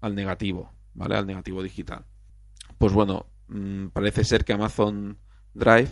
[0.00, 1.16] al negativo, ¿vale?
[1.16, 2.04] Al negativo digital.
[2.78, 5.18] Pues bueno, mmm, parece ser que Amazon
[5.52, 5.90] Drive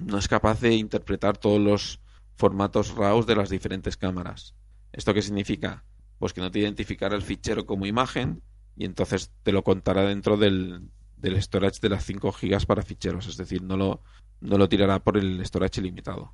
[0.00, 2.00] no es capaz de interpretar todos los
[2.36, 4.54] formatos RAW de las diferentes cámaras.
[4.92, 5.84] ¿Esto qué significa?
[6.18, 8.42] Pues que no te identificará el fichero como imagen
[8.76, 13.26] y entonces te lo contará dentro del, del storage de las 5 GB para ficheros,
[13.26, 14.02] es decir, no lo,
[14.40, 16.32] no lo tirará por el storage ilimitado.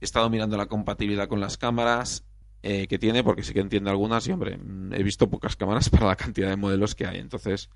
[0.00, 2.24] He estado mirando la compatibilidad con las cámaras
[2.62, 4.58] eh, que tiene, porque sí que entiendo algunas y, hombre,
[4.92, 7.18] he visto pocas cámaras para la cantidad de modelos que hay.
[7.18, 7.70] Entonces,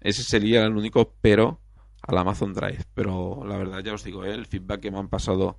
[0.00, 1.60] ese sería el único pero
[2.02, 2.84] al Amazon Drive.
[2.94, 4.32] Pero la verdad, ya os digo, ¿eh?
[4.32, 5.56] el feedback que me han pasado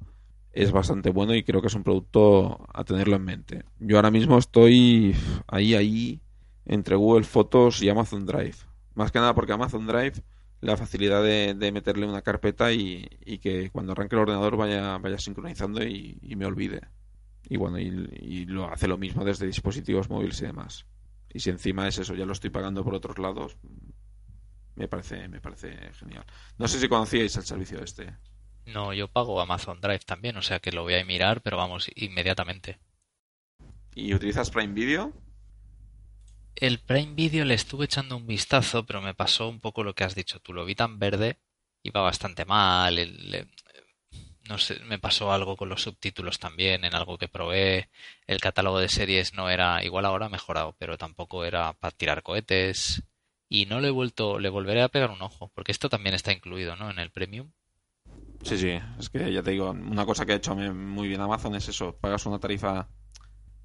[0.52, 3.64] es bastante bueno y creo que es un producto a tenerlo en mente.
[3.80, 5.16] Yo ahora mismo estoy
[5.48, 6.22] ahí, ahí,
[6.66, 8.56] entre Google Fotos y Amazon Drive,
[8.96, 10.24] Más que nada porque Amazon Drive
[10.62, 13.08] la facilidad de, meterle una carpeta y,
[13.42, 16.82] que cuando arranque el ordenador vaya, vaya sincronizando y, me olvide.
[17.48, 20.86] Y bueno, y, lo hace lo mismo desde dispositivos móviles y demás.
[21.32, 23.58] Y si encima es eso, ya lo estoy pagando por otros lados,
[24.80, 26.26] me parece, me parece genial.
[26.58, 28.16] No sé si conocíais el servicio este.
[28.66, 31.92] No, yo pago Amazon Drive también, o sea que lo voy a mirar, pero vamos,
[31.96, 32.80] inmediatamente.
[33.94, 35.12] ¿Y utilizas Prime Video?
[36.56, 40.06] El Prime Video le estuve echando un vistazo, pero me pasó un poco lo que
[40.06, 40.54] has dicho tú.
[40.54, 41.40] Lo vi tan verde,
[41.84, 42.96] iba bastante mal.
[44.48, 47.90] no sé, me pasó algo con los subtítulos también, en algo que probé.
[48.28, 52.24] El catálogo de series no era, igual ahora ha mejorado, pero tampoco era para tirar
[52.24, 53.04] cohetes.
[53.50, 56.32] Y no le he vuelto, le volveré a pegar un ojo, porque esto también está
[56.32, 56.90] incluido, ¿no?
[56.90, 57.52] En el Premium.
[58.44, 61.56] Sí, sí, es que ya te digo, una cosa que ha hecho muy bien Amazon
[61.56, 62.88] es eso, pagas una tarifa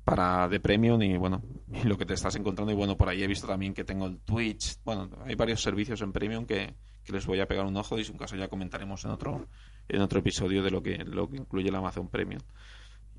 [0.05, 3.23] para de premium y bueno, y lo que te estás encontrando y bueno, por ahí
[3.23, 6.75] he visto también que tengo el Twitch, bueno, hay varios servicios en premium que,
[7.09, 9.47] les voy a pegar un ojo y si un caso ya comentaremos en otro
[9.89, 12.41] en otro episodio de lo que lo que incluye el Amazon Premium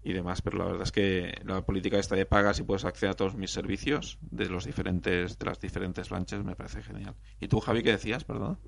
[0.05, 3.11] y demás, pero la verdad es que la política esta de pagas y puedes acceder
[3.11, 7.15] a todos mis servicios de los diferentes de las diferentes branches me parece genial.
[7.41, 8.59] ¿Y tú, Javi, qué decías, perdón?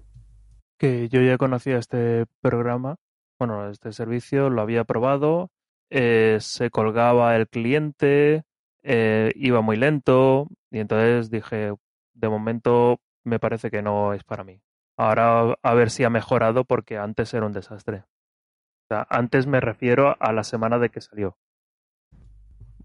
[0.78, 2.98] Que yo ya conocía este programa,
[3.40, 5.52] bueno, este servicio, lo había probado
[5.90, 8.44] eh, se colgaba el cliente,
[8.84, 11.74] eh, iba muy lento y entonces dije,
[12.14, 14.62] de momento me parece que no es para mí.
[14.98, 18.04] Ahora a ver si ha mejorado porque antes era un desastre.
[18.90, 21.38] O sea, antes me refiero a la semana de que salió.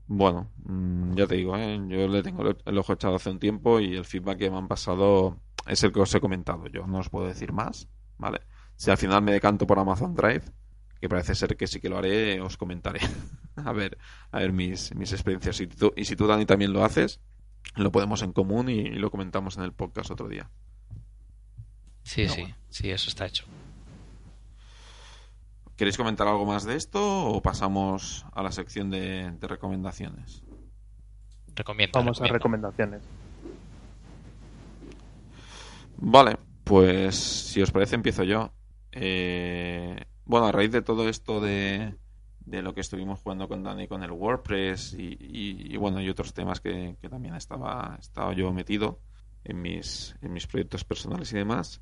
[0.09, 1.81] Bueno, mm, ya te digo, ¿eh?
[1.89, 4.67] yo le tengo el ojo echado hace un tiempo y el feedback que me han
[4.67, 6.67] pasado es el que os he comentado.
[6.67, 7.89] Yo no os puedo decir más,
[8.19, 8.41] ¿vale?
[8.75, 10.43] Si al final me decanto por Amazon Drive,
[11.01, 13.01] que parece ser que sí que lo haré, os comentaré.
[13.57, 13.97] a ver,
[14.33, 15.61] a ver mis, mis experiencias.
[15.61, 17.21] Y, tú, y si tú, Dani, también lo haces,
[17.77, 20.51] lo podemos en común y, lo comentamos en el podcast otro día.
[22.03, 23.47] Sí, sí, sí, eso está hecho.
[25.83, 30.45] ¿Queréis comentar algo más de esto o pasamos a la sección de, recomendaciones?
[31.57, 31.99] Recomiendo.
[31.99, 33.03] Vamos a recomendaciones.
[35.97, 38.53] Vale, pues si os parece empiezo yo.
[38.93, 41.97] Eh, bueno, a raíz de todo esto de,
[42.45, 46.61] de lo que estuvimos jugando con Dani con el WordPress y, bueno, y otros temas
[46.61, 49.01] que, también estaba, estaba yo metido
[49.43, 51.81] en mis, en mis proyectos personales y demás,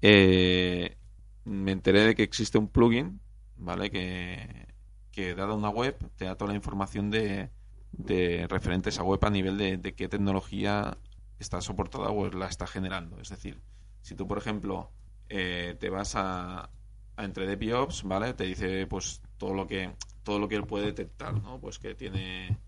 [0.00, 0.96] eh,
[1.44, 3.20] me enteré de que existe un plugin,
[3.62, 3.90] ¿vale?
[3.90, 4.66] Que,
[5.10, 7.50] que dada una web te da toda la información de,
[7.92, 10.98] de referentes a web a nivel de, de qué tecnología
[11.38, 13.20] está soportada o la está generando.
[13.20, 13.60] Es decir,
[14.00, 14.90] si tú, por ejemplo,
[15.28, 16.70] eh, te vas a,
[17.18, 18.34] entre DevOps, ¿vale?
[18.34, 21.60] Te dice pues todo lo que todo lo que él puede detectar, ¿no?
[21.60, 22.58] Pues que tiene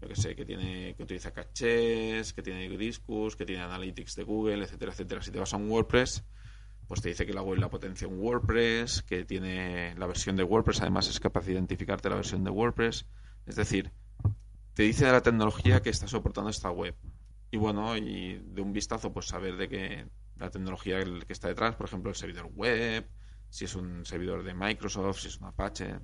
[0.00, 4.24] yo que sé, que tiene que utiliza cachés, que tiene discos, que tiene analytics de
[4.24, 5.22] Google, etcétera, etcétera.
[5.22, 6.24] Si te vas a un WordPress,
[6.86, 10.44] pues te dice que la web la potencia un WordPress, que tiene la versión de
[10.44, 13.06] WordPress, además es capaz de identificarte la versión de WordPress,
[13.46, 13.92] es decir,
[14.74, 16.94] te dice de la tecnología que está soportando esta web.
[17.50, 20.06] Y bueno, y de un vistazo pues saber de que
[20.36, 23.06] la tecnología que está detrás, por ejemplo, el servidor web,
[23.50, 25.94] si es un servidor de Microsoft, si es un Apache,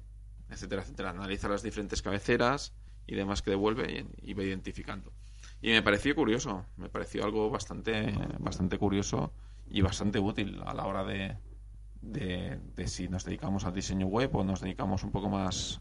[0.49, 1.11] etcétera, etcétera.
[1.11, 2.73] Analiza las diferentes cabeceras
[3.07, 5.13] y demás que devuelve y, va identificando.
[5.61, 9.33] Y me pareció curioso, me pareció algo bastante, bastante curioso
[9.71, 11.39] y bastante útil a la hora de,
[12.03, 15.81] de, si nos dedicamos al diseño web o nos dedicamos un poco más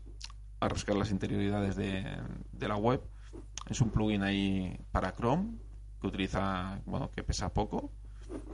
[0.60, 2.06] a rascar las interioridades de,
[2.52, 3.02] de la web.
[3.70, 5.58] Es un plugin ahí para Chrome
[6.00, 7.92] que utiliza, bueno, que pesa poco.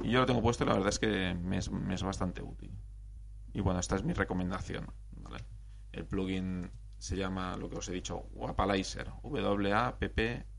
[0.03, 2.71] Y yo lo tengo puesto y la verdad es que me es bastante útil.
[3.53, 4.91] Y bueno, esta es mi recomendación.
[5.91, 9.11] El plugin se llama, lo que os he dicho, Wapalizer.
[9.23, 10.49] W-A-P-P-A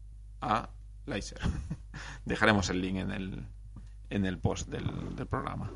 [1.06, 1.40] Lizer.
[2.24, 3.46] Dejaremos el link en el,
[4.10, 4.84] en el post del,
[5.28, 5.72] programa.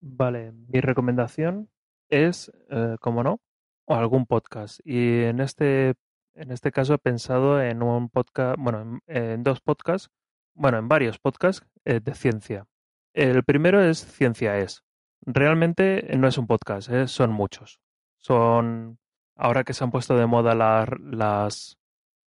[0.00, 1.70] Vale, mi recomendación
[2.08, 3.40] es, eh, como no,
[3.86, 4.80] algún podcast.
[4.84, 5.94] Y en este,
[6.34, 10.10] en este caso he pensado en un podcast, bueno, en, dos podcasts,
[10.54, 12.66] bueno, en varios podcasts eh, de ciencia.
[13.14, 14.82] El primero es Ciencia Es.
[15.24, 17.06] Realmente no es un podcast, ¿eh?
[17.06, 17.80] son muchos.
[18.18, 18.98] Son,
[19.36, 21.76] ahora que se han puesto de moda las,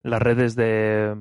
[0.02, 1.16] las, redes de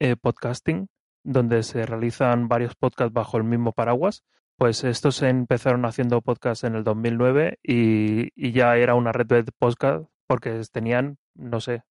[0.00, 0.88] eh, podcasting,
[1.26, 4.24] donde se realizan varios podcasts bajo el mismo paraguas,
[4.56, 10.08] pues estos empezaron haciendo podcasts en el 2009 y, ya era una red de podcast
[10.26, 11.82] porque tenían, no sé,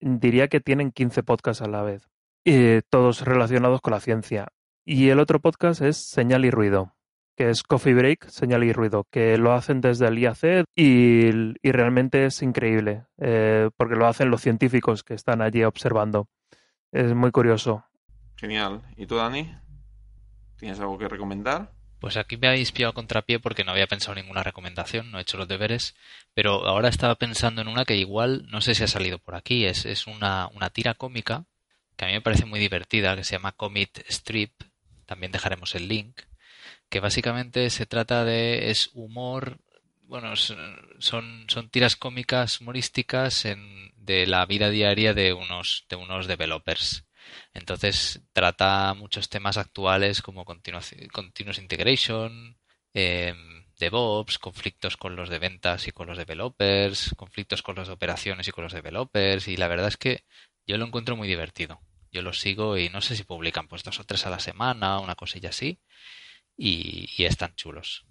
[0.00, 2.08] diría que tienen 15 podcasts a la vez,
[2.88, 4.48] todos relacionados con la ciencia.
[4.86, 6.94] Y el otro podcast es Señal y Ruido
[7.36, 11.30] que es Coffee Break, Señal y Ruido, que lo hacen desde el IAC y,
[11.62, 16.28] realmente es increíble, eh, porque lo hacen los científicos que están allí observando.
[16.92, 17.84] Es muy curioso.
[18.44, 18.82] Genial.
[18.98, 19.50] ¿Y tú, Dani?
[20.58, 21.72] ¿Tienes algo que recomendar?
[21.98, 25.38] Pues aquí me habéis pillado contrapié porque no había pensado ninguna recomendación, no he hecho
[25.38, 25.94] los deberes,
[26.34, 29.64] pero ahora estaba pensando en una que igual, no sé si ha salido por aquí,
[29.64, 31.46] es, es una, una tira cómica
[31.96, 34.52] que a mí me parece muy divertida, que se llama Comic Strip,
[35.06, 36.20] también dejaremos el link,
[36.90, 39.56] que básicamente se trata de, es humor,
[40.02, 46.26] bueno, son, son tiras cómicas humorísticas en, de la vida diaria de unos, de unos
[46.26, 47.06] developers.
[47.52, 52.56] Entonces trata muchos temas actuales como continuous, integration,
[52.92, 53.34] eh,
[53.78, 58.52] DevOps, conflictos con los de ventas y con los developers, conflictos con las operaciones y
[58.52, 59.48] con los developers.
[59.48, 60.24] Y la verdad es que
[60.66, 61.80] yo lo encuentro muy divertido.
[62.12, 65.00] Yo lo sigo y no sé si publican pues dos o tres a la semana,
[65.00, 65.80] una cosilla así.
[66.56, 68.06] Y, y están chulos.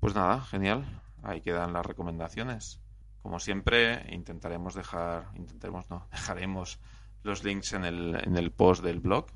[0.00, 1.02] Pues nada, genial.
[1.22, 2.80] Ahí quedan las recomendaciones.
[3.26, 6.78] Como siempre, intentaremos dejar, intentaremos no, dejaremos
[7.26, 9.26] los links en el, en el post del blog.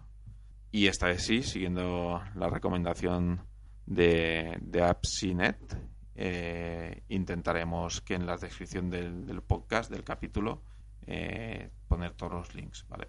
[0.73, 3.43] Y esta vez sí, siguiendo la recomendación
[3.87, 5.77] de, de AppSinet,
[6.15, 10.63] eh, intentaremos que en la descripción del, podcast, del capítulo,
[11.07, 13.09] eh, poner todos los links, ¿vale?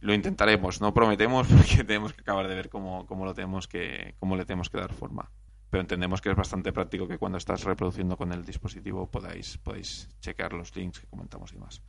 [0.00, 4.14] Lo intentaremos, no prometemos porque tenemos que acabar de ver cómo, cómo lo tenemos que,
[4.18, 5.30] cómo le tenemos que dar forma.
[5.70, 10.08] Pero entendemos que es bastante práctico que cuando estás reproduciendo con el dispositivo podáis, podáis
[10.20, 11.82] checar los links que comentamos y más.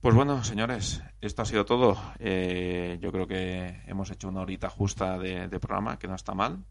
[0.00, 2.00] Pues bueno, señores, esto ha sido todo.
[2.18, 6.64] Eh, yo creo que hemos hecho una horita justa de, programa, que no está mal.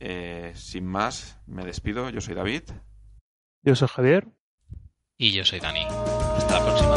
[0.00, 2.10] Eh, sin más, me despido.
[2.10, 2.62] Yo soy David.
[3.62, 4.26] Yo soy Javier.
[5.16, 5.84] Y yo soy Dani.
[6.36, 6.96] Hasta la próxima.